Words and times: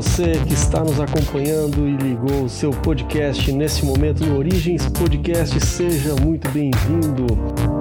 você 0.00 0.30
que 0.46 0.54
está 0.54 0.84
nos 0.84 1.00
acompanhando 1.00 1.88
e 1.88 1.96
ligou 1.96 2.44
o 2.44 2.48
seu 2.48 2.70
podcast 2.70 3.50
nesse 3.50 3.84
momento 3.84 4.24
no 4.24 4.38
Origens 4.38 4.88
Podcast, 4.90 5.58
seja 5.58 6.14
muito 6.14 6.48
bem-vindo. 6.52 7.77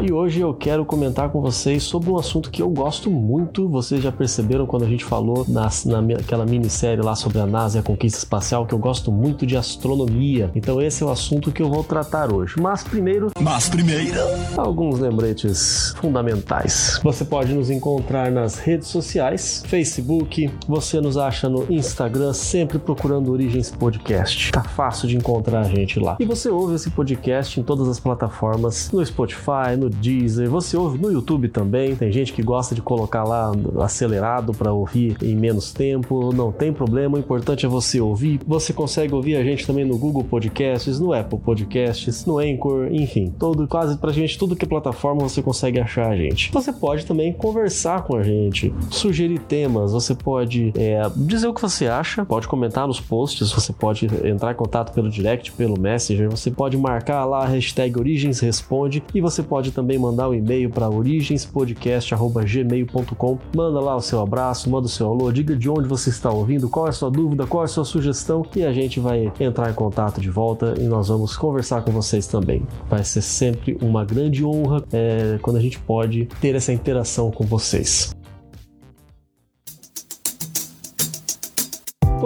E 0.04 0.12
hoje 0.12 0.38
eu 0.38 0.52
quero 0.52 0.84
comentar 0.84 1.30
com 1.30 1.40
vocês 1.40 1.82
sobre 1.82 2.10
um 2.10 2.18
assunto 2.18 2.50
que 2.50 2.60
eu 2.60 2.68
gosto 2.68 3.10
muito. 3.10 3.66
Vocês 3.66 4.02
já 4.02 4.12
perceberam 4.12 4.66
quando 4.66 4.84
a 4.84 4.86
gente 4.86 5.02
falou 5.02 5.46
nas, 5.48 5.86
naquela 5.86 6.44
minissérie 6.44 7.02
lá 7.02 7.14
sobre 7.14 7.38
a 7.38 7.46
NASA 7.46 7.78
e 7.78 7.80
a 7.80 7.82
conquista 7.82 8.18
espacial 8.18 8.66
que 8.66 8.74
eu 8.74 8.78
gosto 8.78 9.10
muito 9.10 9.46
de 9.46 9.56
astronomia. 9.56 10.50
Então 10.54 10.78
esse 10.78 11.02
é 11.02 11.06
o 11.06 11.10
assunto 11.10 11.50
que 11.50 11.62
eu 11.62 11.70
vou 11.70 11.82
tratar 11.82 12.30
hoje. 12.30 12.56
Mas 12.60 12.84
primeiro. 12.84 13.30
Mas 13.40 13.70
primeiro. 13.70 14.20
Alguns 14.58 15.00
lembretes 15.00 15.94
fundamentais. 15.96 17.00
Você 17.02 17.24
pode 17.24 17.54
nos 17.54 17.70
encontrar 17.70 18.30
nas 18.30 18.58
redes 18.58 18.88
sociais, 18.88 19.64
Facebook. 19.66 20.50
Você 20.68 21.00
nos 21.00 21.16
acha 21.16 21.48
no 21.48 21.64
Instagram, 21.72 22.34
sempre 22.34 22.78
procurando 22.78 23.32
Origens 23.32 23.70
Podcast. 23.70 24.52
Tá 24.52 24.64
fácil 24.64 25.08
de 25.08 25.16
encontrar 25.16 25.60
a 25.60 25.64
gente 25.64 25.98
lá. 25.98 26.18
E 26.20 26.26
você 26.26 26.50
ouve 26.50 26.74
esse 26.74 26.90
podcast 26.90 27.58
em 27.58 27.62
todas 27.62 27.88
as 27.88 27.98
plataformas, 27.98 28.92
no 28.92 29.02
Spotify, 29.02 29.78
no 29.78 29.93
Deezer, 30.00 30.48
você 30.48 30.76
ouve 30.76 30.98
no 30.98 31.10
YouTube 31.10 31.48
também. 31.48 31.96
Tem 31.96 32.12
gente 32.12 32.32
que 32.32 32.42
gosta 32.42 32.74
de 32.74 32.82
colocar 32.82 33.24
lá 33.24 33.52
acelerado 33.80 34.52
para 34.52 34.72
ouvir 34.72 35.16
em 35.22 35.34
menos 35.34 35.72
tempo, 35.72 36.32
não 36.32 36.52
tem 36.52 36.72
problema. 36.72 37.16
O 37.16 37.20
importante 37.20 37.66
é 37.66 37.68
você 37.68 38.00
ouvir. 38.00 38.40
Você 38.46 38.72
consegue 38.72 39.14
ouvir 39.14 39.36
a 39.36 39.44
gente 39.44 39.66
também 39.66 39.84
no 39.84 39.96
Google 39.98 40.24
Podcasts, 40.24 40.98
no 40.98 41.12
Apple 41.12 41.38
Podcasts, 41.38 42.24
no 42.24 42.38
Anchor, 42.38 42.88
enfim, 42.90 43.32
todo 43.38 43.66
quase 43.66 43.96
pra 43.98 44.12
gente 44.12 44.38
tudo 44.38 44.56
que 44.56 44.64
é 44.64 44.68
plataforma 44.68 45.22
você 45.22 45.42
consegue 45.42 45.80
achar 45.80 46.10
a 46.10 46.16
gente. 46.16 46.50
Você 46.52 46.72
pode 46.72 47.06
também 47.06 47.32
conversar 47.32 48.02
com 48.02 48.16
a 48.16 48.22
gente, 48.22 48.74
sugerir 48.90 49.38
temas, 49.38 49.92
você 49.92 50.14
pode 50.14 50.72
é, 50.76 51.02
dizer 51.16 51.48
o 51.48 51.54
que 51.54 51.60
você 51.60 51.86
acha, 51.86 52.24
pode 52.24 52.48
comentar 52.48 52.86
nos 52.86 53.00
posts, 53.00 53.52
você 53.52 53.72
pode 53.72 54.06
entrar 54.24 54.52
em 54.52 54.56
contato 54.56 54.92
pelo 54.92 55.10
direct, 55.10 55.52
pelo 55.52 55.78
Messenger, 55.78 56.30
você 56.30 56.50
pode 56.50 56.76
marcar 56.76 57.24
lá 57.24 57.44
a 57.44 57.46
hashtag 57.46 57.98
Origens 57.98 58.40
Responde 58.40 59.02
e 59.14 59.20
você 59.20 59.42
pode 59.42 59.70
também 59.74 59.98
mandar 59.98 60.28
um 60.28 60.34
e-mail 60.34 60.70
para 60.70 60.88
origenspodcast.gmail.com. 60.88 63.38
Manda 63.54 63.80
lá 63.80 63.96
o 63.96 64.00
seu 64.00 64.20
abraço, 64.20 64.70
manda 64.70 64.86
o 64.86 64.90
seu 64.90 65.08
alô, 65.08 65.32
diga 65.32 65.56
de 65.56 65.68
onde 65.68 65.88
você 65.88 66.10
está 66.10 66.30
ouvindo, 66.30 66.68
qual 66.68 66.86
é 66.86 66.90
a 66.90 66.92
sua 66.92 67.10
dúvida, 67.10 67.44
qual 67.46 67.62
é 67.62 67.64
a 67.66 67.68
sua 67.68 67.84
sugestão 67.84 68.44
e 68.56 68.64
a 68.64 68.72
gente 68.72 69.00
vai 69.00 69.32
entrar 69.40 69.70
em 69.70 69.74
contato 69.74 70.20
de 70.20 70.30
volta 70.30 70.74
e 70.78 70.84
nós 70.84 71.08
vamos 71.08 71.36
conversar 71.36 71.82
com 71.82 71.90
vocês 71.90 72.26
também. 72.26 72.62
Vai 72.88 73.04
ser 73.04 73.22
sempre 73.22 73.76
uma 73.82 74.04
grande 74.04 74.44
honra 74.44 74.84
é, 74.92 75.38
quando 75.42 75.56
a 75.56 75.60
gente 75.60 75.78
pode 75.78 76.26
ter 76.40 76.54
essa 76.54 76.72
interação 76.72 77.30
com 77.30 77.44
vocês. 77.44 78.14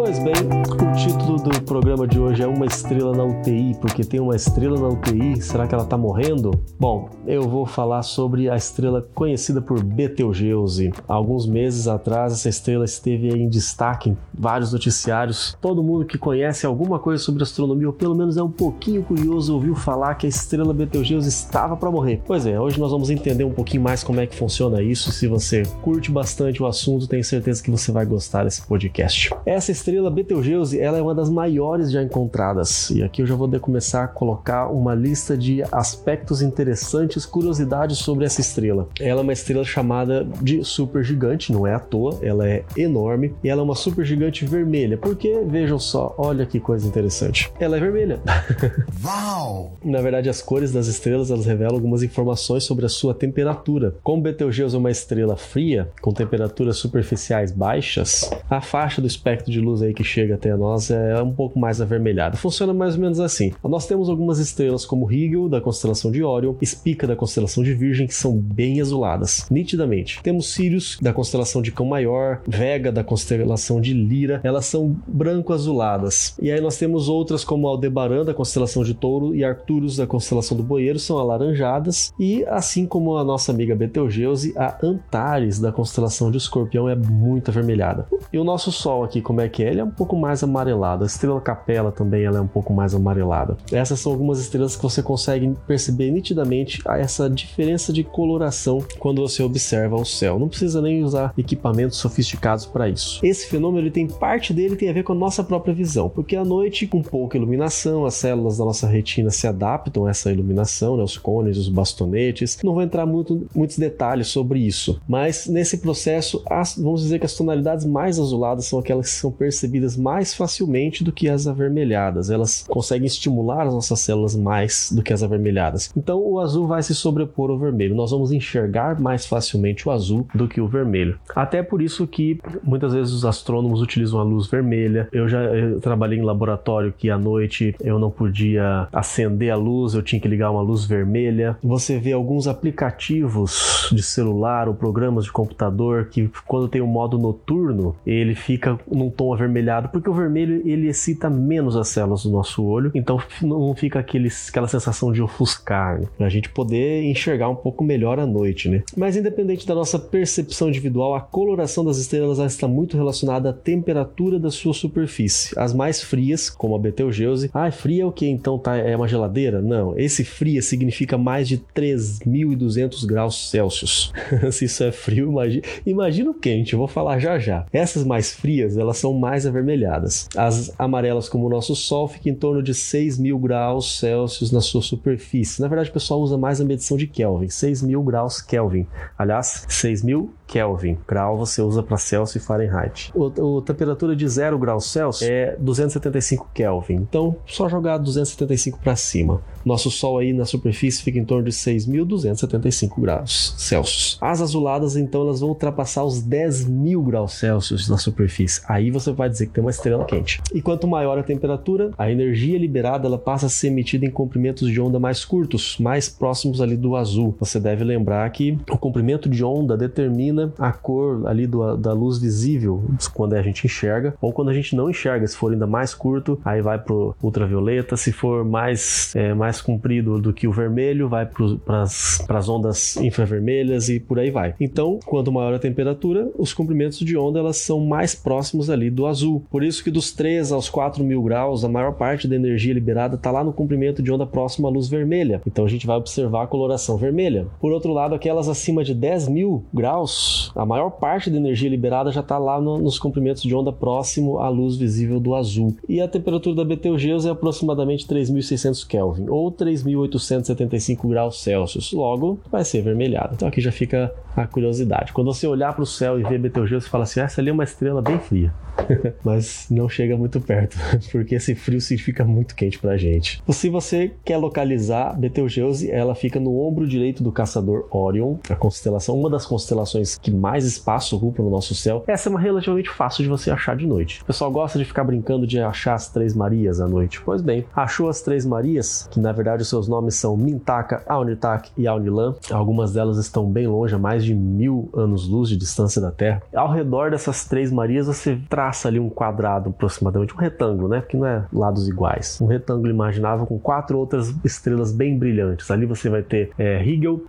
Pois 0.00 0.20
bem, 0.20 0.32
o 0.32 0.96
título 0.96 1.42
do 1.42 1.60
programa 1.62 2.06
de 2.06 2.20
hoje 2.20 2.40
é 2.40 2.46
Uma 2.46 2.66
Estrela 2.66 3.12
na 3.16 3.24
UTI, 3.24 3.76
porque 3.80 4.04
tem 4.04 4.20
uma 4.20 4.36
estrela 4.36 4.78
na 4.78 4.86
UTI, 4.86 5.42
será 5.42 5.66
que 5.66 5.74
ela 5.74 5.82
está 5.82 5.98
morrendo? 5.98 6.52
Bom, 6.78 7.10
eu 7.26 7.42
vou 7.48 7.66
falar 7.66 8.04
sobre 8.04 8.48
a 8.48 8.54
estrela 8.54 9.04
conhecida 9.12 9.60
por 9.60 9.82
Betelgeuse. 9.82 10.92
Alguns 11.08 11.48
meses 11.48 11.88
atrás, 11.88 12.32
essa 12.32 12.48
estrela 12.48 12.84
esteve 12.84 13.28
em 13.28 13.48
destaque 13.48 14.10
em 14.10 14.16
vários 14.32 14.72
noticiários. 14.72 15.58
Todo 15.60 15.82
mundo 15.82 16.06
que 16.06 16.16
conhece 16.16 16.64
alguma 16.64 17.00
coisa 17.00 17.20
sobre 17.20 17.42
astronomia, 17.42 17.88
ou 17.88 17.92
pelo 17.92 18.14
menos 18.14 18.36
é 18.36 18.42
um 18.42 18.52
pouquinho 18.52 19.02
curioso, 19.02 19.52
ouviu 19.52 19.74
falar 19.74 20.14
que 20.14 20.26
a 20.26 20.28
estrela 20.28 20.72
Betelgeuse 20.72 21.28
estava 21.28 21.76
para 21.76 21.90
morrer. 21.90 22.22
Pois 22.24 22.46
é, 22.46 22.58
hoje 22.58 22.78
nós 22.78 22.92
vamos 22.92 23.10
entender 23.10 23.42
um 23.42 23.52
pouquinho 23.52 23.82
mais 23.82 24.04
como 24.04 24.20
é 24.20 24.28
que 24.28 24.36
funciona 24.36 24.80
isso. 24.80 25.10
Se 25.10 25.26
você 25.26 25.64
curte 25.82 26.12
bastante 26.12 26.62
o 26.62 26.66
assunto, 26.66 27.08
tenho 27.08 27.24
certeza 27.24 27.60
que 27.60 27.70
você 27.70 27.90
vai 27.90 28.06
gostar 28.06 28.44
desse 28.44 28.62
podcast. 28.62 29.34
Essa 29.44 29.72
estrela 29.72 29.87
estrela 29.88 30.10
Betelgeuse 30.10 30.78
ela 30.78 30.98
é 30.98 31.02
uma 31.02 31.14
das 31.14 31.30
maiores 31.30 31.90
já 31.90 32.02
encontradas. 32.02 32.90
E 32.90 33.02
aqui 33.02 33.22
eu 33.22 33.26
já 33.26 33.34
vou 33.34 33.48
começar 33.58 34.04
a 34.04 34.08
colocar 34.08 34.68
uma 34.68 34.94
lista 34.94 35.36
de 35.36 35.62
aspectos 35.72 36.42
interessantes, 36.42 37.24
curiosidades 37.24 37.96
sobre 37.96 38.26
essa 38.26 38.40
estrela. 38.40 38.86
Ela 39.00 39.20
é 39.20 39.22
uma 39.22 39.32
estrela 39.32 39.64
chamada 39.64 40.26
de 40.42 40.62
supergigante, 40.62 41.50
não 41.50 41.66
é 41.66 41.74
à 41.74 41.78
toa, 41.78 42.18
ela 42.20 42.46
é 42.46 42.64
enorme 42.76 43.34
e 43.42 43.48
ela 43.48 43.62
é 43.62 43.64
uma 43.64 43.74
supergigante 43.74 44.44
vermelha. 44.44 44.98
Porque 44.98 45.42
vejam 45.46 45.78
só, 45.78 46.14
olha 46.18 46.44
que 46.44 46.60
coisa 46.60 46.86
interessante. 46.86 47.50
Ela 47.58 47.78
é 47.78 47.80
vermelha. 47.80 48.20
Uau! 49.02 49.72
Na 49.82 50.02
verdade, 50.02 50.28
as 50.28 50.42
cores 50.42 50.70
das 50.70 50.86
estrelas 50.86 51.30
elas 51.30 51.46
revelam 51.46 51.74
algumas 51.74 52.02
informações 52.02 52.64
sobre 52.64 52.84
a 52.84 52.90
sua 52.90 53.14
temperatura. 53.14 53.94
Como 54.02 54.22
Betelgeuse 54.22 54.76
é 54.76 54.78
uma 54.78 54.90
estrela 54.90 55.36
fria, 55.36 55.88
com 56.02 56.12
temperaturas 56.12 56.76
superficiais 56.76 57.50
baixas, 57.50 58.30
a 58.50 58.60
faixa 58.60 59.00
do 59.00 59.06
espectro 59.06 59.50
de 59.50 59.60
luz 59.60 59.77
aí 59.82 59.94
que 59.94 60.04
chega 60.04 60.34
até 60.34 60.54
nós 60.56 60.90
é 60.90 61.22
um 61.22 61.32
pouco 61.32 61.58
mais 61.58 61.80
avermelhada. 61.80 62.36
Funciona 62.36 62.72
mais 62.72 62.94
ou 62.94 63.00
menos 63.00 63.20
assim. 63.20 63.52
Nós 63.62 63.86
temos 63.86 64.08
algumas 64.08 64.38
estrelas 64.38 64.84
como 64.84 65.04
Rigel, 65.04 65.48
da 65.48 65.60
constelação 65.60 66.10
de 66.10 66.22
Orion, 66.22 66.54
Spica, 66.64 67.06
da 67.06 67.16
constelação 67.16 67.62
de 67.62 67.74
Virgem, 67.74 68.06
que 68.06 68.14
são 68.14 68.36
bem 68.36 68.80
azuladas, 68.80 69.46
nitidamente. 69.50 70.20
Temos 70.22 70.52
Sirius, 70.52 70.98
da 71.00 71.12
constelação 71.12 71.62
de 71.62 71.72
Cão 71.72 71.86
Maior, 71.86 72.40
Vega, 72.46 72.90
da 72.90 73.04
constelação 73.04 73.80
de 73.80 73.92
Lira, 73.92 74.40
elas 74.42 74.66
são 74.66 74.96
branco-azuladas. 75.06 76.34
E 76.40 76.50
aí 76.50 76.60
nós 76.60 76.76
temos 76.76 77.08
outras 77.08 77.44
como 77.44 77.66
Aldebaran, 77.66 78.24
da 78.24 78.34
constelação 78.34 78.82
de 78.82 78.94
Touro, 78.94 79.34
e 79.34 79.44
Arcturus, 79.44 79.96
da 79.96 80.06
constelação 80.06 80.56
do 80.56 80.62
Boeiro, 80.62 80.98
são 80.98 81.18
alaranjadas. 81.18 82.12
E 82.18 82.44
assim 82.46 82.86
como 82.86 83.16
a 83.16 83.24
nossa 83.24 83.52
amiga 83.52 83.74
Betelgeuse, 83.74 84.52
a 84.56 84.78
Antares, 84.84 85.58
da 85.58 85.72
constelação 85.72 86.30
de 86.30 86.36
Escorpião, 86.36 86.88
é 86.88 86.94
muito 86.94 87.50
avermelhada. 87.50 88.06
E 88.32 88.38
o 88.38 88.44
nosso 88.44 88.70
Sol 88.72 89.04
aqui, 89.04 89.20
como 89.20 89.40
é 89.40 89.48
que 89.48 89.57
ele 89.62 89.80
é 89.80 89.84
um 89.84 89.90
pouco 89.90 90.16
mais 90.16 90.42
amarelado. 90.42 91.04
A 91.04 91.06
estrela 91.06 91.40
Capela 91.40 91.92
também 91.92 92.24
ela 92.24 92.38
é 92.38 92.40
um 92.40 92.46
pouco 92.46 92.72
mais 92.72 92.94
amarelada. 92.94 93.56
Essas 93.72 94.00
são 94.00 94.12
algumas 94.12 94.40
estrelas 94.40 94.76
que 94.76 94.82
você 94.82 95.02
consegue 95.02 95.54
perceber 95.66 96.10
nitidamente 96.10 96.82
essa 96.86 97.28
diferença 97.28 97.92
de 97.92 98.02
coloração 98.04 98.84
quando 98.98 99.22
você 99.22 99.42
observa 99.42 99.96
o 99.96 100.04
céu. 100.04 100.38
Não 100.38 100.48
precisa 100.48 100.80
nem 100.80 101.02
usar 101.02 101.32
equipamentos 101.36 101.98
sofisticados 101.98 102.66
para 102.66 102.88
isso. 102.88 103.20
Esse 103.24 103.46
fenômeno 103.46 103.82
ele 103.82 103.90
tem 103.90 104.06
parte 104.06 104.52
dele 104.52 104.76
tem 104.76 104.88
a 104.88 104.92
ver 104.92 105.02
com 105.02 105.12
a 105.12 105.16
nossa 105.16 105.42
própria 105.42 105.74
visão, 105.74 106.08
porque 106.08 106.36
à 106.36 106.44
noite 106.44 106.86
com 106.86 107.02
pouca 107.02 107.36
iluminação, 107.36 108.06
as 108.06 108.14
células 108.14 108.58
da 108.58 108.64
nossa 108.64 108.86
retina 108.86 109.30
se 109.30 109.46
adaptam 109.46 110.06
a 110.06 110.10
essa 110.10 110.30
iluminação, 110.30 110.96
né, 110.96 111.02
os 111.02 111.18
cones, 111.18 111.56
os 111.56 111.68
bastonetes. 111.68 112.58
Não 112.62 112.74
vou 112.74 112.82
entrar 112.82 113.06
muito 113.06 113.46
muitos 113.54 113.78
detalhes 113.78 114.28
sobre 114.28 114.60
isso, 114.60 115.00
mas 115.08 115.46
nesse 115.46 115.78
processo, 115.78 116.42
as, 116.48 116.76
vamos 116.76 117.02
dizer 117.02 117.18
que 117.18 117.26
as 117.26 117.34
tonalidades 117.34 117.84
mais 117.84 118.18
azuladas 118.18 118.66
são 118.66 118.78
aquelas 118.78 119.06
que 119.06 119.20
são 119.20 119.30
percebidas 119.48 119.96
mais 119.96 120.34
facilmente 120.34 121.02
do 121.02 121.10
que 121.10 121.26
as 121.26 121.46
avermelhadas. 121.46 122.28
Elas 122.28 122.66
conseguem 122.68 123.06
estimular 123.06 123.66
as 123.66 123.72
nossas 123.72 124.00
células 124.00 124.36
mais 124.36 124.92
do 124.94 125.02
que 125.02 125.10
as 125.10 125.22
avermelhadas. 125.22 125.90
Então 125.96 126.20
o 126.22 126.38
azul 126.38 126.66
vai 126.66 126.82
se 126.82 126.94
sobrepor 126.94 127.50
ao 127.50 127.58
vermelho. 127.58 127.94
Nós 127.94 128.10
vamos 128.10 128.30
enxergar 128.30 129.00
mais 129.00 129.24
facilmente 129.24 129.88
o 129.88 129.90
azul 129.90 130.28
do 130.34 130.46
que 130.46 130.60
o 130.60 130.68
vermelho. 130.68 131.18
Até 131.34 131.62
por 131.62 131.80
isso 131.80 132.06
que 132.06 132.38
muitas 132.62 132.92
vezes 132.92 133.12
os 133.12 133.24
astrônomos 133.24 133.80
utilizam 133.80 134.20
a 134.20 134.22
luz 134.22 134.46
vermelha. 134.46 135.08
Eu 135.10 135.26
já 135.26 135.42
eu 135.42 135.80
trabalhei 135.80 136.18
em 136.18 136.22
laboratório 136.22 136.92
que 136.96 137.08
à 137.08 137.16
noite 137.16 137.74
eu 137.80 137.98
não 137.98 138.10
podia 138.10 138.86
acender 138.92 139.50
a 139.50 139.56
luz, 139.56 139.94
eu 139.94 140.02
tinha 140.02 140.20
que 140.20 140.28
ligar 140.28 140.50
uma 140.50 140.60
luz 140.60 140.84
vermelha. 140.84 141.56
Você 141.62 141.98
vê 141.98 142.12
alguns 142.12 142.46
aplicativos 142.46 143.88
de 143.90 144.02
celular 144.02 144.68
ou 144.68 144.74
programas 144.74 145.24
de 145.24 145.32
computador 145.32 146.08
que 146.10 146.30
quando 146.46 146.68
tem 146.68 146.82
o 146.82 146.84
um 146.84 146.88
modo 146.88 147.16
noturno, 147.16 147.96
ele 148.06 148.34
fica 148.34 148.78
num 148.90 149.08
tom 149.08 149.37
avermelhado? 149.38 149.88
Porque 149.88 150.10
o 150.10 150.14
vermelho 150.14 150.62
ele 150.68 150.88
excita 150.88 151.30
menos 151.30 151.76
as 151.76 151.88
células 151.88 152.22
do 152.22 152.30
nosso 152.30 152.64
olho, 152.64 152.90
então 152.94 153.20
não 153.42 153.74
fica 153.74 153.98
aquele, 153.98 154.28
aquela 154.48 154.68
sensação 154.68 155.12
de 155.12 155.22
ofuscar, 155.22 156.00
né? 156.00 156.06
pra 156.16 156.28
gente 156.28 156.48
poder 156.48 157.04
enxergar 157.04 157.48
um 157.48 157.54
pouco 157.54 157.84
melhor 157.84 158.18
à 158.18 158.26
noite, 158.26 158.68
né? 158.68 158.82
Mas 158.96 159.16
independente 159.16 159.66
da 159.66 159.74
nossa 159.74 159.98
percepção 159.98 160.68
individual, 160.68 161.14
a 161.14 161.20
coloração 161.20 161.84
das 161.84 161.98
estrelas 161.98 162.38
está 162.38 162.66
muito 162.68 162.96
relacionada 162.96 163.50
à 163.50 163.52
temperatura 163.52 164.38
da 164.38 164.50
sua 164.50 164.74
superfície. 164.74 165.58
As 165.58 165.72
mais 165.72 166.02
frias, 166.02 166.50
como 166.50 166.74
a 166.74 166.78
Betelgeuse, 166.78 167.50
ah, 167.52 167.70
fria 167.70 168.02
é 168.02 168.06
o 168.06 168.12
que 168.12 168.26
então? 168.26 168.58
Tá, 168.58 168.76
é 168.76 168.96
uma 168.96 169.08
geladeira? 169.08 169.60
Não, 169.60 169.98
esse 169.98 170.24
fria 170.24 170.62
significa 170.62 171.16
mais 171.16 171.48
de 171.48 171.58
3.200 171.74 173.06
graus 173.06 173.50
Celsius. 173.50 174.12
Se 174.50 174.64
isso 174.64 174.82
é 174.84 174.92
frio, 174.92 175.30
imagina, 175.30 175.62
imagina 175.86 176.30
o 176.30 176.34
quente, 176.34 176.72
eu 176.72 176.78
vou 176.78 176.88
falar 176.88 177.18
já 177.18 177.38
já. 177.38 177.66
Essas 177.72 178.04
mais 178.04 178.32
frias, 178.32 178.76
elas 178.76 178.98
são 178.98 179.12
mais 179.12 179.27
avermelhadas. 179.46 180.28
As 180.36 180.72
amarelas, 180.78 181.28
como 181.28 181.46
o 181.46 181.50
nosso 181.50 181.74
Sol, 181.74 182.08
ficam 182.08 182.32
em 182.32 182.34
torno 182.34 182.62
de 182.62 182.74
6 182.74 183.18
mil 183.18 183.38
graus 183.38 183.98
Celsius 183.98 184.52
na 184.52 184.60
sua 184.60 184.82
superfície. 184.82 185.60
Na 185.60 185.68
verdade, 185.68 185.90
o 185.90 185.92
pessoal 185.92 186.20
usa 186.20 186.36
mais 186.36 186.60
a 186.60 186.64
medição 186.64 186.96
de 186.96 187.06
Kelvin, 187.06 187.48
6 187.48 187.82
mil 187.82 188.02
graus 188.02 188.40
Kelvin. 188.40 188.86
Aliás, 189.18 189.64
6 189.68 190.02
mil 190.02 190.32
Kelvin. 190.48 190.96
Grau 191.06 191.36
você 191.36 191.60
usa 191.60 191.82
para 191.82 191.98
Celsius 191.98 192.42
e 192.42 192.46
Fahrenheit. 192.46 193.12
O, 193.14 193.60
temperatura 193.60 194.16
de 194.16 194.26
0 194.26 194.58
graus 194.58 194.86
Celsius 194.86 195.28
é 195.30 195.56
275 195.60 196.48
Kelvin. 196.54 196.94
Então, 196.94 197.36
só 197.46 197.68
jogar 197.68 197.98
275 197.98 198.78
para 198.78 198.96
cima. 198.96 199.40
Nosso 199.64 199.90
Sol 199.90 200.18
aí 200.18 200.32
na 200.32 200.46
superfície 200.46 201.02
fica 201.02 201.18
em 201.18 201.24
torno 201.24 201.44
de 201.44 201.50
6.275 201.50 203.00
graus 203.00 203.54
Celsius. 203.58 204.18
As 204.20 204.40
azuladas, 204.40 204.96
então, 204.96 205.20
elas 205.22 205.40
vão 205.40 205.50
ultrapassar 205.50 206.04
os 206.04 206.22
10 206.22 206.64
mil 206.66 207.02
graus 207.02 207.34
Celsius 207.34 207.88
na 207.88 207.98
superfície. 207.98 208.62
Aí 208.66 208.90
você 208.90 209.12
vai 209.12 209.28
dizer 209.28 209.46
que 209.46 209.52
tem 209.52 209.62
uma 209.62 209.70
estrela 209.70 210.04
quente. 210.06 210.40
E 210.54 210.62
quanto 210.62 210.88
maior 210.88 211.18
a 211.18 211.22
temperatura, 211.22 211.90
a 211.98 212.10
energia 212.10 212.58
liberada 212.58 213.06
ela 213.06 213.18
passa 213.18 213.46
a 213.46 213.50
ser 213.50 213.66
emitida 213.66 214.06
em 214.06 214.10
comprimentos 214.10 214.70
de 214.70 214.80
onda 214.80 214.98
mais 214.98 215.24
curtos, 215.24 215.76
mais 215.78 216.08
próximos 216.08 216.60
ali 216.62 216.76
do 216.76 216.96
azul. 216.96 217.36
Você 217.38 217.60
deve 217.60 217.84
lembrar 217.84 218.28
que 218.30 218.58
o 218.70 218.78
comprimento 218.78 219.28
de 219.28 219.44
onda 219.44 219.76
determina 219.76 220.37
a 220.58 220.72
cor 220.72 221.26
ali 221.26 221.46
do, 221.46 221.76
da 221.76 221.92
luz 221.92 222.18
visível 222.18 222.84
quando 223.14 223.34
a 223.34 223.42
gente 223.42 223.66
enxerga 223.66 224.14
ou 224.20 224.32
quando 224.32 224.50
a 224.50 224.54
gente 224.54 224.74
não 224.76 224.90
enxerga. 224.90 225.26
Se 225.26 225.36
for 225.36 225.52
ainda 225.52 225.66
mais 225.66 225.94
curto, 225.94 226.38
aí 226.44 226.60
vai 226.60 226.78
pro 226.78 227.14
ultravioleta. 227.22 227.96
Se 227.96 228.12
for 228.12 228.44
mais, 228.44 229.14
é, 229.14 229.34
mais 229.34 229.60
comprido 229.60 230.20
do 230.20 230.32
que 230.32 230.46
o 230.46 230.52
vermelho, 230.52 231.08
vai 231.08 231.26
para 231.26 231.82
as 231.82 232.48
ondas 232.48 232.96
infravermelhas 232.96 233.88
e 233.88 234.00
por 234.00 234.18
aí 234.18 234.30
vai. 234.30 234.54
Então, 234.60 234.98
quanto 235.04 235.32
maior 235.32 235.54
a 235.54 235.58
temperatura, 235.58 236.30
os 236.36 236.52
comprimentos 236.52 236.98
de 236.98 237.16
onda 237.16 237.38
elas 237.38 237.56
são 237.56 237.80
mais 237.80 238.14
próximos 238.14 238.70
ali 238.70 238.90
do 238.90 239.06
azul. 239.06 239.44
Por 239.50 239.62
isso 239.62 239.82
que 239.82 239.90
dos 239.90 240.12
3 240.12 240.52
aos 240.52 240.68
4 240.68 241.02
mil 241.04 241.22
graus, 241.22 241.64
a 241.64 241.68
maior 241.68 241.92
parte 241.92 242.28
da 242.28 242.36
energia 242.36 242.74
liberada 242.74 243.16
está 243.16 243.30
lá 243.30 243.42
no 243.44 243.52
comprimento 243.52 244.02
de 244.02 244.12
onda 244.12 244.26
próximo 244.26 244.66
à 244.66 244.70
luz 244.70 244.88
vermelha. 244.88 245.40
Então 245.46 245.64
a 245.64 245.68
gente 245.68 245.86
vai 245.86 245.96
observar 245.96 246.44
a 246.44 246.46
coloração 246.46 246.96
vermelha. 246.96 247.46
Por 247.60 247.72
outro 247.72 247.92
lado, 247.92 248.14
aquelas 248.14 248.48
acima 248.48 248.84
de 248.84 248.94
10 248.94 249.28
mil 249.28 249.64
graus, 249.72 250.27
a 250.54 250.64
maior 250.64 250.90
parte 250.90 251.30
da 251.30 251.36
energia 251.36 251.68
liberada 251.68 252.10
já 252.10 252.20
está 252.20 252.38
lá 252.38 252.60
no, 252.60 252.78
nos 252.78 252.98
comprimentos 252.98 253.42
de 253.42 253.54
onda 253.54 253.72
próximo 253.72 254.38
à 254.38 254.48
luz 254.48 254.76
visível 254.76 255.20
do 255.20 255.34
azul. 255.34 255.76
E 255.88 256.00
a 256.00 256.08
temperatura 256.08 256.56
da 256.56 256.64
Betelgeuse 256.64 257.28
é 257.28 257.30
aproximadamente 257.30 258.06
3.600 258.06 258.86
Kelvin, 258.86 259.26
ou 259.28 259.50
3.875 259.52 261.08
graus 261.08 261.42
Celsius. 261.42 261.92
Logo, 261.92 262.38
vai 262.50 262.64
ser 262.64 262.82
vermelhado. 262.82 263.34
Então 263.34 263.48
aqui 263.48 263.60
já 263.60 263.72
fica 263.72 264.12
a 264.36 264.46
curiosidade. 264.46 265.12
Quando 265.12 265.32
você 265.32 265.46
olhar 265.46 265.72
para 265.72 265.82
o 265.82 265.86
céu 265.86 266.18
e 266.18 266.22
ver 266.22 266.38
Betelgeuse, 266.38 266.84
você 266.84 266.90
fala 266.90 267.04
assim: 267.04 267.20
essa 267.20 267.40
ali 267.40 267.50
é 267.50 267.52
uma 267.52 267.64
estrela 267.64 268.00
bem 268.00 268.18
fria. 268.18 268.52
Mas 269.24 269.66
não 269.70 269.88
chega 269.88 270.16
muito 270.16 270.40
perto, 270.40 270.76
porque 271.10 271.34
esse 271.34 271.54
frio 271.54 271.80
significa 271.80 272.24
muito 272.24 272.54
quente 272.54 272.78
pra 272.78 272.96
gente. 272.96 273.42
Se 273.48 273.68
você 273.68 274.12
quer 274.24 274.36
localizar 274.36 275.18
Betelgeuse, 275.18 275.90
ela 275.90 276.14
fica 276.14 276.38
no 276.38 276.60
ombro 276.60 276.86
direito 276.86 277.22
do 277.22 277.32
caçador 277.32 277.86
Orion, 277.90 278.36
a 278.48 278.54
constelação, 278.54 279.18
uma 279.18 279.28
das 279.28 279.44
constelações 279.44 280.17
que 280.20 280.30
mais 280.30 280.64
espaço 280.64 281.16
ocupa 281.16 281.42
no 281.42 281.50
nosso 281.50 281.74
céu. 281.74 282.04
Essa 282.06 282.28
é 282.28 282.30
uma 282.30 282.40
relativamente 282.40 282.90
fácil 282.90 283.22
de 283.22 283.28
você 283.28 283.50
achar 283.50 283.76
de 283.76 283.86
noite. 283.86 284.22
O 284.22 284.24
pessoal 284.24 284.50
gosta 284.50 284.78
de 284.78 284.84
ficar 284.84 285.04
brincando 285.04 285.46
de 285.46 285.60
achar 285.60 285.94
as 285.94 286.08
Três 286.08 286.34
Marias 286.34 286.80
à 286.80 286.88
noite. 286.88 287.20
Pois 287.24 287.42
bem, 287.42 287.64
achou 287.74 288.08
as 288.08 288.20
Três 288.20 288.44
Marias, 288.44 289.08
que 289.10 289.20
na 289.20 289.32
verdade 289.32 289.62
os 289.62 289.68
seus 289.68 289.88
nomes 289.88 290.14
são 290.14 290.36
Mintaka, 290.36 291.02
Aunitak 291.06 291.70
e 291.76 291.86
Aunilan. 291.86 292.34
Algumas 292.50 292.92
delas 292.92 293.18
estão 293.18 293.50
bem 293.50 293.66
longe, 293.66 293.94
a 293.94 293.98
mais 293.98 294.24
de 294.24 294.34
mil 294.34 294.88
anos-luz 294.94 295.48
de 295.48 295.56
distância 295.56 296.00
da 296.00 296.10
Terra. 296.10 296.42
Ao 296.54 296.70
redor 296.70 297.10
dessas 297.10 297.44
Três 297.44 297.70
Marias, 297.70 298.06
você 298.06 298.38
traça 298.48 298.88
ali 298.88 298.98
um 298.98 299.08
quadrado 299.08 299.70
aproximadamente, 299.70 300.34
um 300.34 300.38
retângulo, 300.38 300.88
né? 300.88 301.00
Porque 301.00 301.16
não 301.16 301.26
é 301.26 301.44
lados 301.52 301.88
iguais. 301.88 302.38
Um 302.40 302.46
retângulo 302.46 302.90
imaginável 302.90 303.46
com 303.46 303.58
quatro 303.58 303.98
outras 303.98 304.34
estrelas 304.44 304.92
bem 304.92 305.18
brilhantes. 305.18 305.70
Ali 305.70 305.86
você 305.86 306.08
vai 306.08 306.22
ter 306.22 306.50
é, 306.58 306.82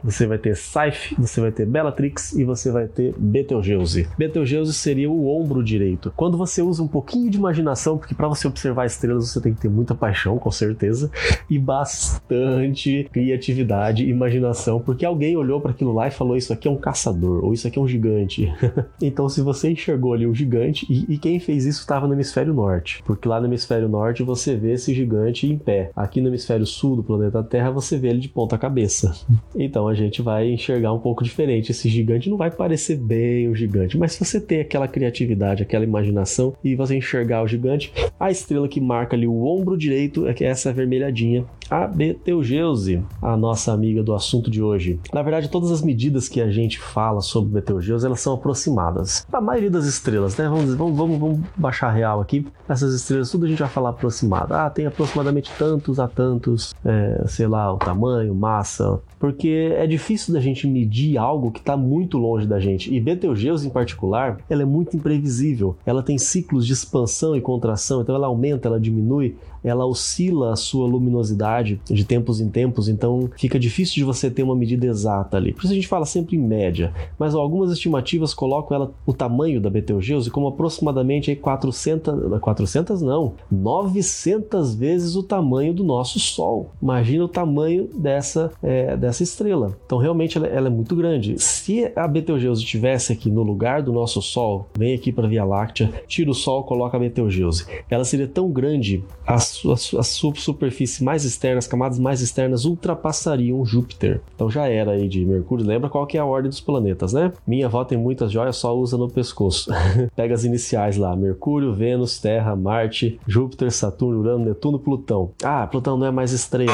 você 0.04 0.26
vai 0.26 0.38
ter 0.38 0.56
Saiph, 0.56 1.14
você 1.18 1.42
vai 1.42 1.52
ter 1.52 1.66
Bellatrix 1.66 2.34
e 2.34 2.44
você 2.44 2.72
vai 2.72 2.79
ter 2.88 3.14
Betelgeuse. 3.18 4.08
Betelgeuse 4.18 4.74
seria 4.74 5.10
o 5.10 5.28
ombro 5.28 5.64
direito. 5.64 6.12
Quando 6.16 6.38
você 6.38 6.62
usa 6.62 6.84
um 6.84 6.88
pouquinho 6.88 7.30
de 7.30 7.38
imaginação, 7.38 7.98
porque 7.98 8.16
para 8.16 8.28
você 8.28 8.48
observar 8.48 8.86
estrelas 8.86 9.30
você 9.30 9.42
tem 9.42 9.54
que 9.54 9.62
ter 9.62 9.70
muita 9.70 9.96
paixão, 9.96 10.38
com 10.38 10.52
certeza, 10.52 11.12
e 11.50 11.58
bastante 11.58 13.08
criatividade, 13.12 14.08
imaginação, 14.08 14.80
porque 14.80 15.06
alguém 15.06 15.36
olhou 15.36 15.62
para 15.62 15.72
aquilo 15.72 15.94
lá 15.94 16.08
e 16.08 16.12
falou: 16.12 16.36
Isso 16.36 16.54
aqui 16.54 16.68
é 16.68 16.72
um 16.72 16.78
caçador, 16.78 17.44
ou 17.44 17.54
isso 17.54 17.68
aqui 17.68 17.78
é 17.78 17.81
um 17.81 17.88
gigante. 17.88 18.52
então, 19.02 19.30
se 19.30 19.42
você 19.42 19.72
enxergou 19.72 20.14
ali 20.14 20.26
um 20.26 20.34
gigante, 20.34 20.86
e, 20.90 21.14
e 21.14 21.18
quem 21.18 21.40
fez 21.40 21.66
isso 21.66 21.80
estava 21.80 22.08
no 22.08 22.14
hemisfério 22.14 22.54
norte, 22.54 23.04
porque 23.06 23.28
lá 23.28 23.40
no 23.40 23.48
hemisfério 23.48 23.88
norte 23.88 24.24
você 24.24 24.56
vê 24.56 24.74
esse 24.74 24.94
gigante 24.94 25.48
em 25.48 25.58
pé. 25.58 25.92
Aqui 25.96 26.22
no 26.22 26.28
hemisfério 26.28 26.66
sul 26.66 26.96
do 26.96 27.04
planeta 27.04 27.44
Terra 27.44 27.72
você 27.72 27.98
vê 27.98 28.10
ele 28.10 28.20
de 28.20 28.30
ponta 28.30 28.58
cabeça. 28.58 29.14
Então 29.56 29.88
a 29.88 29.94
gente 29.94 30.22
vai 30.22 30.50
enxergar 30.50 30.94
um 30.94 31.00
pouco 31.00 31.24
diferente. 31.24 31.72
Esse 31.72 31.90
gigante 31.90 32.30
não 32.30 32.38
vai 32.38 32.50
parecer 32.52 32.69
bem 32.95 33.48
o 33.48 33.56
gigante, 33.56 33.98
mas 33.98 34.13
se 34.13 34.25
você 34.25 34.39
tem 34.39 34.62
aquela 34.62 34.88
criatividade, 34.88 35.63
aquela 35.63 35.83
imaginação 35.83 36.54
e 36.63 36.75
você 36.75 36.95
enxergar 36.95 37.44
o 37.44 37.48
gigante, 37.48 37.94
a 38.19 38.31
estrela 38.31 38.68
que 38.68 38.81
marca 38.81 39.16
ali 39.16 39.27
o 39.27 39.44
ombro 39.45 39.77
direito 39.77 40.27
é 40.27 40.33
que 40.33 40.44
é 40.44 40.48
essa 40.48 40.74
vermelhadinha, 40.74 41.45
a 41.69 41.86
Betelgeuse, 41.86 43.04
a 43.21 43.38
nossa 43.38 43.71
amiga 43.71 44.01
do 44.01 44.13
assunto 44.13 44.50
de 44.50 44.62
hoje. 44.62 45.00
Na 45.13 45.21
verdade, 45.21 45.50
todas 45.50 45.71
as 45.71 45.81
medidas 45.81 46.27
que 46.27 46.42
a 46.42 46.50
gente 46.50 46.80
fala 46.80 47.21
sobre 47.21 47.54
Betelgeuse, 47.54 48.06
elas 48.06 48.19
são 48.19 48.33
aproximadas. 48.33 49.25
A 49.31 49.39
maioria 49.39 49.69
das 49.69 49.86
estrelas, 49.86 50.36
né? 50.36 50.50
Vamos, 50.50 50.74
vamos, 50.74 50.98
vamos, 50.98 51.19
vamos 51.19 51.39
baixar 51.56 51.92
real 51.92 52.19
aqui. 52.19 52.45
Essas 52.68 52.94
estrelas, 52.94 53.30
tudo 53.30 53.45
a 53.45 53.50
gente 53.50 53.60
vai 53.60 53.69
falar 53.69 53.89
aproximado. 53.89 54.54
Ah, 54.54 54.69
tem 54.69 54.88
aproximadamente 54.88 55.51
tantos 55.57 55.99
a 55.99 56.07
tantos, 56.07 56.73
é, 56.83 57.23
sei 57.28 57.47
lá, 57.47 57.71
o 57.71 57.78
tamanho, 57.78 58.33
massa, 58.33 58.99
porque 59.19 59.73
é 59.76 59.85
difícil 59.85 60.33
da 60.33 60.40
gente 60.40 60.68
medir 60.68 61.18
algo 61.18 61.52
que 61.52 61.59
está 61.59 61.78
muito 61.78 62.18
longe 62.18 62.47
da 62.47 62.58
gente. 62.59 62.94
E 62.94 62.99
Betelgeuse, 62.99 63.68
em 63.68 63.71
particular, 63.71 64.39
ela 64.49 64.61
é 64.61 64.66
muito 64.66 64.95
imprevisível. 64.95 65.75
Ela 65.85 66.04
tem 66.04 66.18
ciclos 66.18 66.66
de 66.66 66.73
expansão 66.73 67.35
e 67.35 67.42
contração, 67.42 68.01
então 68.01 68.16
ela 68.16 68.28
aumenta, 68.28 68.68
ela 68.68 68.80
diminui 68.80 69.35
ela 69.63 69.85
oscila 69.85 70.54
a 70.54 70.56
sua 70.56 70.87
luminosidade 70.87 71.80
de 71.85 72.04
tempos 72.04 72.42
em 72.42 72.49
tempos, 72.49 72.87
então 72.87 73.30
fica 73.37 73.59
difícil 73.59 73.95
de 73.95 74.04
você 74.04 74.30
ter 74.30 74.44
uma 74.44 74.56
medida 74.56 74.85
exata 74.85 75.37
ali. 75.37 75.54
Por 75.54 75.63
isso 75.63 75.73
a 75.73 75.75
gente 75.75 75.87
fala 75.87 76.06
sempre 76.06 76.35
em 76.35 76.39
média, 76.39 76.94
mas 77.18 77.35
algumas 77.35 77.71
estimativas 77.71 78.33
colocam 78.33 78.75
ela, 78.75 78.92
o 79.06 79.13
tamanho 79.13 79.61
da 79.61 79.69
Betelgeuse 79.69 80.30
como 80.30 80.47
aproximadamente 80.47 81.30
aí 81.30 81.35
400, 81.35 82.39
400 82.39 83.01
não, 83.01 83.33
900 83.51 84.75
vezes 84.75 85.16
o 85.16 85.23
tamanho 85.23 85.73
do 85.73 85.83
nosso 85.83 86.19
Sol. 86.19 86.71
Imagina 86.81 87.25
o 87.25 87.28
tamanho 87.28 87.89
dessa, 87.94 88.51
é, 88.61 88.95
dessa 88.95 89.23
estrela. 89.23 89.78
Então 89.85 89.97
realmente 89.97 90.37
ela, 90.37 90.47
ela, 90.47 90.68
é 90.68 90.71
muito 90.71 90.95
grande. 90.95 91.39
Se 91.39 91.92
a 91.95 92.07
Betelgeuse 92.07 92.63
estivesse 92.63 93.13
aqui 93.13 93.30
no 93.30 93.44
lugar 93.44 93.81
do 93.81 93.92
nosso 93.92 94.21
Sol, 94.21 94.68
vem 94.78 94.94
aqui 94.94 95.11
para 95.11 95.25
a 95.25 95.30
Via 95.30 95.44
Láctea, 95.44 95.92
tira 96.07 96.30
o 96.30 96.33
Sol, 96.33 96.63
coloca 96.63 96.97
a 96.97 96.99
Betelgeuse. 96.99 97.66
Ela 97.89 98.06
seria 98.06 98.28
tão 98.28 98.49
grande, 98.49 99.04
as 99.25 99.49
a 99.98 100.04
sua 100.04 100.34
superfície 100.36 101.04
mais 101.04 101.26
externa, 101.26 101.60
as 101.60 101.68
camadas 101.68 102.00
mais 102.00 102.22
externas 102.22 102.66
ultrapassariam 102.66 103.66
Júpiter. 103.66 104.22
Então 104.36 104.50
já 104.50 104.68
era 104.68 104.92
aí 104.92 105.08
de 105.08 105.26
Mercúrio. 105.26 105.66
Lembra 105.66 105.90
qual 105.90 106.08
que 106.08 106.18
é 106.18 106.20
a 106.20 106.26
ordem 106.26 106.50
dos 106.50 106.62
planetas, 106.62 107.14
né? 107.14 107.32
Minha 107.46 107.68
avó 107.68 107.84
tem 107.84 107.98
muitas 107.98 108.32
joias, 108.32 108.56
só 108.58 108.76
usa 108.76 108.98
no 108.98 109.10
pescoço. 109.10 109.72
Pega 110.16 110.34
as 110.34 110.44
iniciais 110.44 110.98
lá: 110.98 111.16
Mercúrio, 111.16 111.74
Vênus, 111.74 112.20
Terra, 112.20 112.56
Marte, 112.56 113.20
Júpiter, 113.28 113.72
Saturno, 113.72 114.20
Urano, 114.20 114.46
Netuno, 114.46 114.80
Plutão. 114.80 115.32
Ah, 115.44 115.68
Plutão 115.68 115.98
não 115.98 116.08
é 116.08 116.12
mais 116.12 116.32
estrela. 116.32 116.74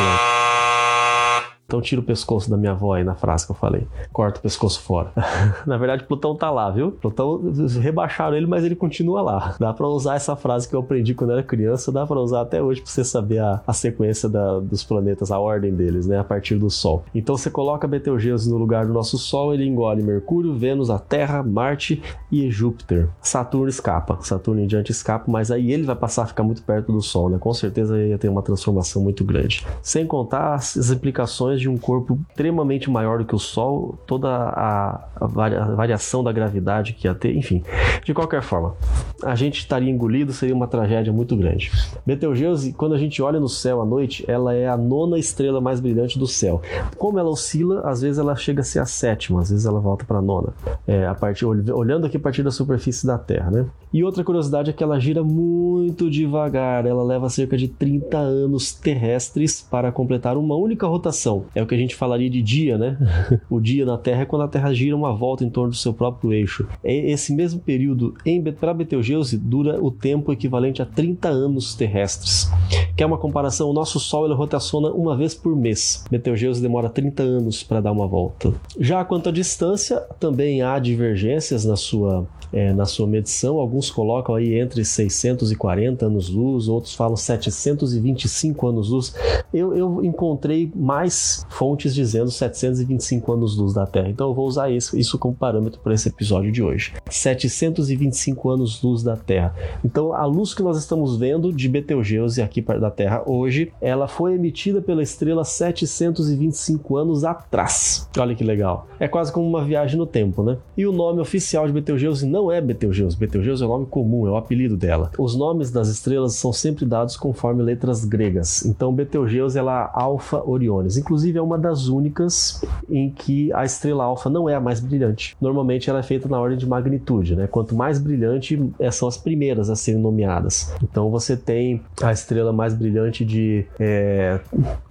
Então 1.66 1.82
tira 1.82 2.00
o 2.00 2.04
pescoço 2.04 2.50
da 2.50 2.56
minha 2.56 2.74
avó 2.74 2.94
aí 2.94 3.04
na 3.04 3.16
frase 3.16 3.46
que 3.46 3.52
eu 3.52 3.56
falei. 3.56 3.88
Corta 4.14 4.40
o 4.40 4.42
pescoço 4.42 4.80
fora. 4.82 5.12
na 5.66 5.78
verdade, 5.78 6.04
Plutão 6.04 6.36
tá 6.36 6.52
lá, 6.52 6.70
viu? 6.70 6.92
Plutão 6.92 7.42
rebaixaram 7.82 8.38
ele, 8.38 8.46
mas 8.46 8.64
ele 8.64 8.76
continua 8.76 9.22
lá. 9.22 9.56
Dá 9.60 9.74
para 9.74 9.88
usar 9.88 10.16
essa 10.16 10.36
frase 10.36 10.70
que 10.70 10.76
eu 10.76 10.80
aprendi 10.82 11.16
quando 11.16 11.32
era 11.32 11.42
criança, 11.42 11.92
dá 11.92 12.06
para 12.06 12.20
usar 12.20 12.42
até 12.42 12.62
hoje 12.62 12.82
para 12.82 12.92
você 12.92 13.04
saber 13.04 13.40
a, 13.40 13.64
a 13.66 13.74
sequência 13.74 14.30
da, 14.30 14.60
dos 14.60 14.84
planetas, 14.84 15.32
a 15.32 15.40
ordem 15.40 15.74
deles, 15.74 16.06
né? 16.06 16.20
A 16.20 16.24
partir 16.24 16.56
do 16.56 16.70
Sol. 16.70 17.04
Então 17.16 17.36
você 17.36 17.50
coloca 17.50 17.88
Betelgeuse 17.88 18.50
no 18.50 18.58
lugar 18.58 18.86
do 18.86 18.94
nosso 18.94 19.18
Sol, 19.18 19.54
ele 19.54 19.66
engole 19.66 20.04
Mercúrio, 20.04 20.54
Vênus, 20.54 20.92
a 20.92 21.00
Terra, 21.00 21.42
Marte 21.42 22.02
e 22.32 22.50
Júpiter. 22.52 23.10
Saturno 23.22 23.70
escapa. 23.70 24.20
Saturno 24.22 24.62
em 24.62 24.68
diante 24.68 24.92
escapa, 24.92 25.32
mas 25.32 25.50
aí 25.50 25.72
ele 25.72 25.84
vai 25.84 25.96
passar 25.96 26.24
a 26.24 26.28
ficar 26.28 26.44
muito 26.44 26.62
perto 26.62 26.92
do 26.92 27.02
Sol, 27.02 27.30
né? 27.30 27.38
Com 27.40 27.54
certeza 27.54 27.98
ia 27.98 28.20
ter 28.20 28.30
uma 28.30 28.44
transformação 28.44 29.02
muito 29.02 29.24
grande. 29.24 29.66
Sem 29.82 30.06
contar 30.06 30.54
as 30.54 30.92
implicações 30.92 31.55
de 31.60 31.70
um 31.70 31.78
corpo 31.78 32.20
extremamente 32.30 32.90
maior 32.90 33.20
do 33.20 33.26
que 33.26 33.36
o 33.36 33.40
Sol, 33.40 33.98
toda 34.06 34.30
a, 34.30 35.08
a 35.16 35.28
variação 35.76 36.24
da 36.24 36.32
gravidade 36.32 36.94
que 36.94 37.08
ia 37.08 37.16
ter, 37.16 37.36
enfim. 37.36 37.64
De 38.04 38.14
qualquer 38.14 38.42
forma, 38.42 38.76
a 39.24 39.36
gente 39.36 39.60
estaria 39.60 39.90
engolido, 39.90 40.34
seria 40.34 40.56
uma 40.56 40.68
tragédia 40.68 41.12
muito 41.12 41.36
grande. 41.36 41.72
Betelgeuse, 42.06 42.74
quando 42.74 42.94
a 42.94 42.98
gente 42.98 43.22
olha 43.22 43.40
no 43.40 43.50
céu 43.50 43.82
à 43.82 43.86
noite, 43.86 44.24
ela 44.28 44.54
é 44.54 44.68
a 44.68 44.78
nona 44.78 45.18
estrela 45.18 45.60
mais 45.60 45.80
brilhante 45.80 46.20
do 46.20 46.28
céu. 46.28 46.62
Como 46.98 47.20
ela 47.20 47.30
oscila, 47.30 47.82
às 47.86 48.02
vezes 48.02 48.18
ela 48.20 48.36
chega 48.36 48.62
a 48.62 48.64
ser 48.64 48.80
a 48.80 48.86
sétima, 48.86 49.42
às 49.42 49.50
vezes 49.50 49.66
ela 49.66 49.80
volta 49.80 50.06
para 50.06 50.20
a 50.20 50.22
nona. 50.22 50.54
É, 50.88 51.06
a 51.06 51.16
partir, 51.16 51.46
olhando 51.46 52.06
aqui 52.06 52.18
a 52.18 52.20
partir 52.20 52.44
da 52.44 52.52
superfície 52.52 53.06
da 53.08 53.18
Terra, 53.18 53.52
né? 53.52 53.66
E 53.94 54.04
outra 54.04 54.24
curiosidade 54.24 54.70
é 54.70 54.74
que 54.74 54.84
ela 54.84 55.00
gira 55.00 55.24
muito 55.24 56.10
devagar, 56.10 56.86
ela 56.86 57.04
leva 57.04 57.30
cerca 57.30 57.58
de 57.58 57.68
30 57.68 58.18
anos 58.18 58.74
terrestres 58.74 59.62
para 59.62 59.92
completar 59.92 60.38
uma 60.38 60.56
única 60.56 60.86
rotação. 60.86 61.45
É 61.54 61.62
o 61.62 61.68
que 61.68 61.76
a 61.76 61.78
gente 61.78 61.96
falaria 61.96 62.30
de 62.30 62.42
dia, 62.42 62.78
né? 62.78 62.98
o 63.50 63.60
dia 63.60 63.86
na 63.86 63.98
Terra 63.98 64.22
é 64.22 64.26
quando 64.26 64.44
a 64.44 64.48
Terra 64.48 64.74
gira 64.74 64.96
uma 64.96 65.14
volta 65.14 65.44
em 65.44 65.50
torno 65.50 65.72
do 65.72 65.76
seu 65.76 65.94
próprio 65.94 66.34
eixo. 66.34 66.68
Esse 66.84 67.34
mesmo 67.34 67.60
período 67.60 68.14
para 68.60 68.74
Betelgeuse 68.74 69.38
dura 69.38 69.84
o 69.84 69.92
tempo 69.92 70.32
equivalente 70.32 70.82
a 70.82 70.86
30 70.86 71.30
anos 71.30 71.76
terrestres. 71.76 72.50
Que 72.96 73.04
é 73.04 73.06
uma 73.06 73.18
comparação, 73.18 73.70
o 73.70 73.74
nosso 73.74 74.00
Sol 74.00 74.26
ele 74.26 74.34
rotaciona 74.34 74.90
uma 74.90 75.16
vez 75.16 75.34
por 75.34 75.56
mês. 75.56 76.04
Betelgeuse 76.10 76.62
demora 76.62 76.90
30 76.90 77.24
anos 77.24 77.64
para 77.64 77.82
dar 77.82 77.92
uma 77.92 78.08
volta. 78.08 78.54
Já 78.80 79.04
quanto 79.04 79.30
à 79.30 79.32
distância, 79.32 80.00
também 80.20 80.62
há 80.62 80.80
divergências 80.80 81.66
na 81.66 81.76
sua 81.76 82.26
é, 82.56 82.74
na 82.74 82.86
sua 82.86 83.06
medição. 83.06 83.60
Alguns 83.60 83.92
colocam 83.92 84.34
aí 84.34 84.58
entre 84.58 84.86
640 84.86 86.06
anos-luz, 86.06 86.70
outros 86.70 86.96
falam 86.96 87.18
725 87.18 88.68
anos-luz. 88.68 89.14
Eu, 89.54 89.76
eu, 89.76 90.04
encontrei 90.04 90.72
mais 90.74 91.46
fontes 91.50 91.94
dizendo 91.94 92.32
725 92.32 93.34
anos-luz 93.34 93.74
da 93.74 93.86
Terra, 93.86 94.10
então 94.10 94.30
eu 94.30 94.34
vou 94.34 94.48
usar 94.48 94.70
isso, 94.70 94.98
isso 94.98 95.20
como 95.20 95.36
parâmetro 95.36 95.82
para 95.82 95.94
esse 95.94 96.08
episódio 96.08 96.52
de 96.52 96.64
hoje. 96.64 96.94
725 97.10 98.50
anos-luz 98.50 99.04
da 99.04 99.18
Terra. 99.18 99.54
Então 99.84 100.14
a 100.14 100.26
luz 100.26 100.54
que 100.54 100.64
nós 100.64 100.78
estamos 100.78 101.18
vendo 101.18 101.52
de 101.52 101.68
Betelgeuse 101.68 102.42
aqui 102.42 102.62
da 102.62 102.90
Terra 102.90 103.24
hoje, 103.26 103.74
ela 103.82 104.08
foi 104.08 104.36
emitida 104.36 104.82
pela 104.82 105.04
estrela 105.04 105.44
725 105.44 106.96
anos 106.96 107.26
atrás. 107.26 108.10
Olha 108.18 108.34
que 108.34 108.44
legal. 108.44 108.88
É 108.98 109.10
quase 109.10 109.32
como 109.32 109.46
uma 109.46 109.64
viagem 109.64 109.98
no 109.98 110.06
tempo, 110.06 110.42
né? 110.42 110.58
E 110.78 110.88
o 110.88 110.94
nome 110.94 111.20
oficial 111.20 111.68
de 111.68 111.74
Betelgeuse 111.74 112.26
não 112.26 112.45
é 112.52 112.62
Betelgeuse. 112.62 113.18
Betelgeuse 113.18 113.64
é 113.64 113.66
o 113.66 113.70
nome 113.70 113.86
comum, 113.86 114.28
é 114.28 114.32
o 114.32 114.38
apelido 114.38 114.78
dela. 114.78 115.12
Os 115.18 115.36
nomes 115.36 115.72
das 115.72 115.88
estrelas 115.88 116.36
são 116.36 116.52
sempre 116.52 116.86
dados 116.86 117.18
conforme 117.18 117.64
letras 117.64 118.06
gregas. 118.06 118.66
Então, 118.66 118.94
Betelgeuse 118.94 119.58
ela 119.58 119.86
é 119.86 119.90
Alpha 119.94 120.42
Orionis. 120.46 120.98
Inclusive, 120.98 121.38
é 121.38 121.42
uma 121.42 121.58
das 121.58 121.88
únicas 121.88 122.64
em 122.90 123.10
que 123.10 123.52
a 123.54 123.66
estrela 123.66 124.04
alfa 124.04 124.30
não 124.30 124.50
é 124.50 124.56
a 124.56 124.60
mais 124.60 124.80
brilhante. 124.80 125.36
Normalmente, 125.40 125.90
ela 125.90 126.00
é 126.00 126.04
feita 126.04 126.28
na 126.28 126.40
ordem 126.40 126.58
de 126.58 126.68
magnitude, 126.68 127.36
né? 127.36 127.48
Quanto 127.48 127.76
mais 127.76 128.00
brilhante, 128.00 128.72
é, 128.80 128.92
são 128.92 129.08
as 129.08 129.18
primeiras 129.18 129.70
a 129.70 129.76
serem 129.76 130.02
nomeadas. 130.02 130.74
Então, 130.84 131.10
você 131.10 131.36
tem 131.36 131.82
a 132.02 132.12
estrela 132.12 132.52
mais 132.52 132.74
brilhante 132.74 133.26
de 133.26 133.66
é, 133.80 134.40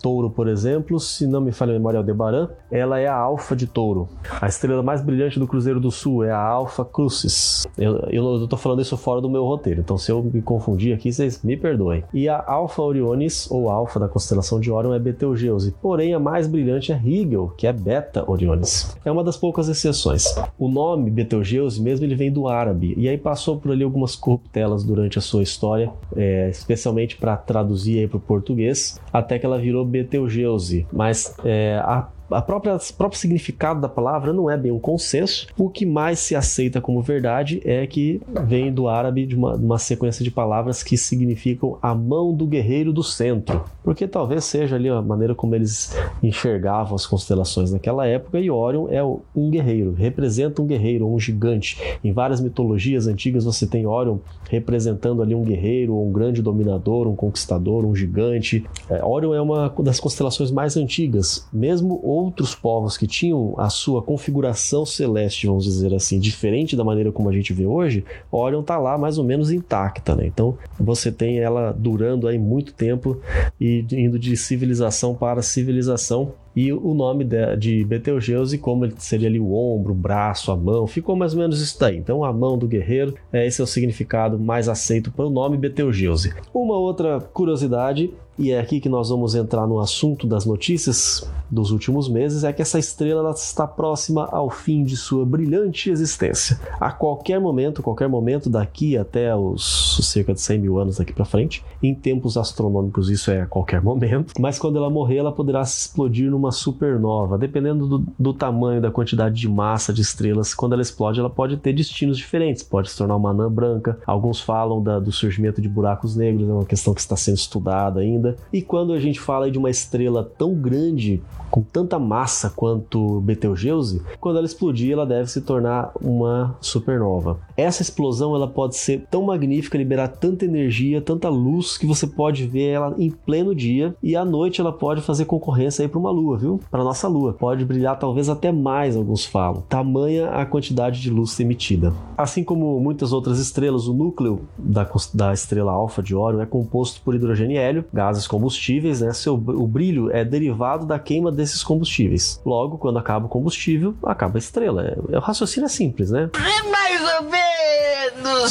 Touro, 0.03 0.31
por 0.31 0.49
exemplo, 0.49 0.99
se 1.01 1.27
não 1.27 1.41
me 1.41 1.53
falha 1.53 1.71
a 1.71 1.75
memória, 1.75 1.99
Aldebaran, 1.99 2.49
ela 2.71 2.99
é 2.99 3.07
a 3.07 3.15
Alfa 3.15 3.55
de 3.55 3.67
Touro. 3.67 4.09
A 4.41 4.47
estrela 4.47 4.83
mais 4.83 5.01
brilhante 5.01 5.39
do 5.39 5.47
Cruzeiro 5.47 5.81
do 5.81 5.91
Sul 5.91 6.25
é 6.25 6.31
a 6.31 6.39
Alfa 6.39 6.85
Crucis. 6.85 7.34
Eu, 7.77 7.97
eu, 8.11 8.41
eu 8.41 8.49
tô 8.49 8.57
falando 8.57 8.83
isso 8.83 8.97
fora 8.97 9.21
do 9.21 9.29
meu 9.29 9.45
roteiro, 9.45 9.81
então 9.81 9.99
se 9.99 10.11
eu 10.11 10.23
me 10.23 10.43
confundir 10.43 10.95
aqui, 10.95 11.13
vocês 11.13 11.43
me 11.43 11.57
perdoem. 11.57 12.05
E 12.13 12.29
a 12.29 12.43
Alpha 12.47 12.83
Orionis, 12.83 13.51
ou 13.51 13.69
Alpha 13.69 14.01
da 14.01 14.09
constelação 14.09 14.61
de 14.61 14.71
Orion, 14.71 14.95
é 14.95 14.99
Betelgeuse. 14.99 15.75
Porém, 15.83 16.15
a 16.15 16.19
mais 16.19 16.47
brilhante 16.47 16.93
é 16.93 16.95
Rigel, 16.95 17.53
que 17.57 17.67
é 17.67 17.73
Beta 17.73 18.25
Orionis. 18.31 18.97
É 19.05 19.11
uma 19.11 19.25
das 19.25 19.37
poucas 19.37 19.69
exceções. 19.69 20.35
O 20.59 20.69
nome 20.69 21.11
Betelgeuse 21.11 21.81
mesmo 21.83 22.05
ele 22.07 22.15
vem 22.15 22.33
do 22.33 22.49
árabe, 22.49 22.95
e 22.97 23.09
aí 23.09 23.19
passou 23.19 23.57
por 23.59 23.73
ali 23.73 23.85
algumas 23.85 24.15
corruptelas 24.17 24.85
durante 24.85 25.19
a 25.19 25.23
sua 25.23 25.43
história, 25.43 25.91
é, 26.17 26.49
especialmente 26.51 27.17
para 27.17 27.37
traduzir 27.37 28.09
para 28.09 28.17
o 28.19 28.21
português, 28.21 29.01
até 29.13 29.39
que 29.39 29.47
ela 29.47 29.59
virou 29.59 29.85
Betelgeuse. 29.85 30.87
Mas 30.93 31.35
é, 31.45 31.81
a 31.85 32.09
a 32.31 32.43
própria 32.43 32.79
próprio 32.97 33.19
significado 33.19 33.81
da 33.81 33.89
palavra 33.89 34.33
não 34.33 34.51
é 34.51 34.57
bem 34.57 34.73
um 34.73 34.79
consenso. 34.79 35.47
O 35.57 35.69
que 35.69 35.85
mais 35.85 36.19
se 36.19 36.35
aceita 36.35 36.81
como 36.81 37.03
verdade 37.03 37.61
é 37.65 37.87
que 37.87 38.21
vem 38.47 38.73
do 38.73 38.89
árabe 38.89 39.27
de 39.27 39.35
uma, 39.35 39.55
uma 39.55 39.79
sequência 39.79 40.25
de 40.25 40.31
palavras 40.31 40.83
que 40.83 40.97
significam 40.97 41.79
a 41.83 41.95
mão 41.95 42.35
do 42.35 42.47
guerreiro 42.47 42.93
do 42.93 43.03
centro, 43.03 43.65
porque 43.83 44.07
talvez 44.07 44.45
seja 44.45 44.77
ali 44.77 44.89
a 44.89 45.03
maneira 45.03 45.35
como 45.35 45.55
eles 45.55 45.97
enxergavam 46.23 46.95
as 46.95 47.07
constelações 47.07 47.73
naquela 47.73 48.07
época. 48.07 48.41
E 48.41 48.51
Orion 48.51 48.89
é 48.89 49.03
um 49.05 49.51
guerreiro, 49.51 49.93
representa 49.93 50.63
um 50.63 50.67
guerreiro, 50.67 51.09
um 51.09 51.19
gigante. 51.19 51.79
Em 52.03 52.13
várias 52.13 52.41
mitologias 52.41 53.07
antigas 53.07 53.45
você 53.45 53.67
tem 53.67 53.87
Orion 53.87 54.19
representando 54.49 55.23
ali 55.23 55.35
um 55.35 55.43
guerreiro, 55.43 55.99
um 55.99 56.13
grande 56.13 56.43
dominador, 56.43 57.07
um 57.07 57.17
conquistador, 57.17 57.85
um 57.85 57.95
gigante. 57.95 58.65
É, 58.89 59.05
Orion 59.05 59.35
é 59.35 59.41
uma 59.41 59.73
das 59.81 60.01
constelações 60.01 60.51
mais 60.51 60.77
antigas, 60.77 61.47
mesmo 61.53 62.01
outros 62.15 62.55
povos 62.55 62.97
que 62.97 63.07
tinham 63.07 63.55
a 63.59 63.69
sua 63.69 64.03
configuração 64.03 64.87
celeste, 64.87 65.47
vamos 65.47 65.65
dizer 65.65 65.95
assim, 65.95 66.19
diferente 66.19 66.77
da 66.77 66.85
maneira 66.85 67.11
como 67.11 67.29
a 67.29 67.33
gente 67.33 67.53
vê 67.53 67.67
hoje, 67.67 68.05
Orion 68.31 68.61
está 68.61 68.79
lá 68.79 68.97
mais 68.97 69.19
ou 69.19 69.25
menos 69.25 69.51
intacta, 69.51 70.15
né? 70.15 70.27
Então 70.27 70.57
você 70.79 71.11
tem 71.11 71.39
ela 71.39 71.73
durando 71.73 72.29
aí 72.29 72.39
muito 72.39 72.73
tempo 72.73 73.21
e 73.61 73.85
indo 73.93 74.19
de 74.19 74.37
civilização 74.37 75.15
para 75.15 75.43
civilização 75.43 76.33
e 76.57 76.73
o 76.73 76.95
nome 76.95 77.25
de, 77.25 77.57
de 77.57 77.85
Betelgeuse, 77.85 78.59
como 78.59 78.85
ele 78.85 78.95
seria 78.99 79.29
ali 79.29 79.41
o 79.41 79.53
ombro, 79.53 79.93
o 79.93 79.97
braço, 79.97 80.53
a 80.53 80.57
mão, 80.57 80.87
ficou 80.87 81.17
mais 81.17 81.35
ou 81.35 81.41
menos 81.41 81.61
isso 81.61 81.79
daí. 81.81 81.97
Então, 81.97 82.23
a 82.23 82.33
mão 82.33 82.57
do 82.57 82.69
guerreiro, 82.69 83.15
é, 83.33 83.45
esse 83.45 83.61
é 83.61 83.65
o 83.65 83.67
significado 83.67 84.39
mais 84.39 84.69
aceito 84.69 85.11
para 85.11 85.27
o 85.27 85.31
nome 85.31 85.57
Betelgeuse. 85.57 86.33
Uma 86.53 86.77
outra 86.77 87.21
curiosidade 87.21 88.13
e 88.39 88.51
é 88.51 88.59
aqui 88.59 88.81
que 88.81 88.89
nós 88.89 89.09
vamos 89.11 89.35
entrar 89.35 89.67
no 89.67 89.79
assunto 89.79 90.27
das 90.27 90.45
notícias 90.45 91.29
dos 91.51 91.71
últimos 91.71 92.09
meses, 92.09 92.43
é 92.43 92.53
que 92.53 92.63
essa 92.63 92.79
estrela 92.79 93.31
está 93.31 93.67
próxima 93.67 94.29
ao 94.33 94.51
fim 94.51 94.83
de 94.83 94.97
sua 94.97 95.25
brilhante 95.25 95.89
existência. 95.89 96.59
A 96.81 96.91
qualquer 96.91 97.41
momento, 97.41 97.83
qualquer 97.83 98.09
momento 98.09 98.51
daqui 98.51 98.97
até 98.97 99.35
os 99.37 100.01
cerca 100.03 100.35
de 100.35 100.41
100 100.41 100.59
mil 100.59 100.79
anos 100.79 100.97
daqui 100.97 101.13
para 101.13 101.25
frente, 101.25 101.65
em 101.83 101.95
tempos 101.95 102.37
astronômicos 102.37 103.09
isso 103.09 103.31
é 103.31 103.43
a 103.43 103.47
qualquer 103.47 103.81
momento, 103.81 104.35
mas 104.41 104.59
quando 104.59 104.79
ela 104.79 104.91
morrer 104.91 105.19
ela 105.19 105.31
poderá 105.31 105.65
se 105.65 105.83
explodir 105.83 106.31
numa 106.31 106.51
supernova. 106.51 107.39
Dependendo 107.39 107.87
do, 107.87 108.07
do 108.19 108.35
tamanho, 108.35 108.81
da 108.81 108.91
quantidade 108.91 109.37
de 109.37 109.49
massa 109.49 109.93
de 109.93 110.03
estrelas, 110.03 110.55
quando 110.55 110.73
ela 110.73 110.83
explode 110.83 111.21
ela 111.21 111.31
pode 111.31 111.57
ter 111.59 111.73
destinos 111.73 112.19
diferentes, 112.19 112.63
pode 112.63 112.91
se 112.91 112.99
tornar 112.99 113.17
uma 113.17 113.31
anã 113.31 113.51
branca. 113.51 113.99
Alguns 114.07 114.41
falam 114.41 114.83
da, 114.83 114.99
do 114.99 115.13
surgimento 115.13 115.63
de 115.63 115.69
buracos 115.69 116.17
negros, 116.17 116.49
é 116.49 116.53
uma 116.53 116.65
questão 116.65 116.93
que 116.93 117.01
está 117.01 117.17
sendo 117.17 117.37
estudada 117.37 118.01
ainda 118.01 118.24
ainda. 118.25 118.37
E 118.53 118.63
quando 118.63 118.93
a 118.93 118.99
gente 118.99 119.21
fala 119.21 119.51
de 119.51 119.59
uma 119.59 119.71
estrela 119.71 120.25
tão 120.39 120.55
grande, 120.55 121.23
com 121.51 121.63
tanta 121.63 121.99
massa 121.99 122.51
quanto 122.51 123.21
Betelgeuse, 123.21 124.03
quando 124.19 124.39
ela 124.39 124.47
explodir, 124.47 124.93
ela 124.93 125.07
deve 125.07 125.31
se 125.31 125.41
tornar 125.41 125.93
uma 126.01 126.57
supernova. 126.61 127.39
Essa 127.57 127.83
explosão 127.83 128.35
ela 128.35 128.49
pode 128.49 128.77
ser 128.77 129.07
tão 129.11 129.23
magnífica, 129.23 129.79
liberar 129.79 130.09
tanta 130.09 130.45
energia, 130.45 131.01
tanta 131.01 131.29
luz 131.29 131.77
que 131.77 131.87
você 131.87 132.07
pode 132.07 132.47
ver 132.47 132.71
ela 132.71 132.95
em 132.99 133.11
pleno 133.11 133.55
dia 133.55 133.95
e 134.03 134.17
à 134.17 134.25
noite 134.25 134.61
ela 134.61 134.73
pode 134.73 135.01
fazer 135.01 135.27
concorrência 135.27 135.83
aí 135.83 135.89
para 135.89 135.99
uma 135.99 136.11
lua, 136.11 136.37
viu? 136.37 136.61
Para 136.71 136.83
nossa 136.83 137.07
lua. 137.07 137.33
Pode 137.33 137.65
brilhar 137.65 137.99
talvez 137.99 138.29
até 138.29 138.51
mais, 138.51 138.97
alguns 138.97 139.25
falam. 139.25 139.63
Tamanha 139.69 140.31
a 140.31 140.45
quantidade 140.45 141.01
de 141.01 141.11
luz 141.11 141.39
emitida. 141.39 141.93
Assim 142.17 142.43
como 142.43 142.81
muitas 142.81 143.13
outras 143.13 143.39
estrelas, 143.39 143.87
o 143.87 143.95
núcleo 143.95 144.41
da, 144.59 144.89
da 145.13 145.33
estrela 145.33 145.73
alfa 145.73 146.03
de 146.03 146.15
Órion 146.15 146.41
é 146.41 146.47
composto 146.47 147.01
por 147.03 147.15
hidrogênio 147.15 147.55
e 147.55 147.59
hélio, 147.59 147.85
gases 148.15 148.27
combustíveis, 148.27 149.01
né? 149.01 149.13
Seu, 149.13 149.35
o 149.35 149.67
brilho 149.67 150.11
é 150.11 150.25
derivado 150.25 150.87
da 150.87 150.99
queima 150.99 151.31
desses 151.33 151.63
combustíveis. 151.63 152.41
Logo, 152.47 152.79
quando 152.79 152.99
acaba 152.99 153.27
o 153.27 153.29
combustível, 153.29 153.95
acaba 154.05 154.39
a 154.39 154.41
estrela. 154.41 154.85
É, 155.11 155.17
o 155.19 155.21
raciocínio 155.21 155.67
é 155.67 155.69
simples, 155.69 156.11
né? 156.11 156.31
É 156.35 156.71
mais 156.71 157.01
ou 157.17 157.23
menos! 157.31 157.44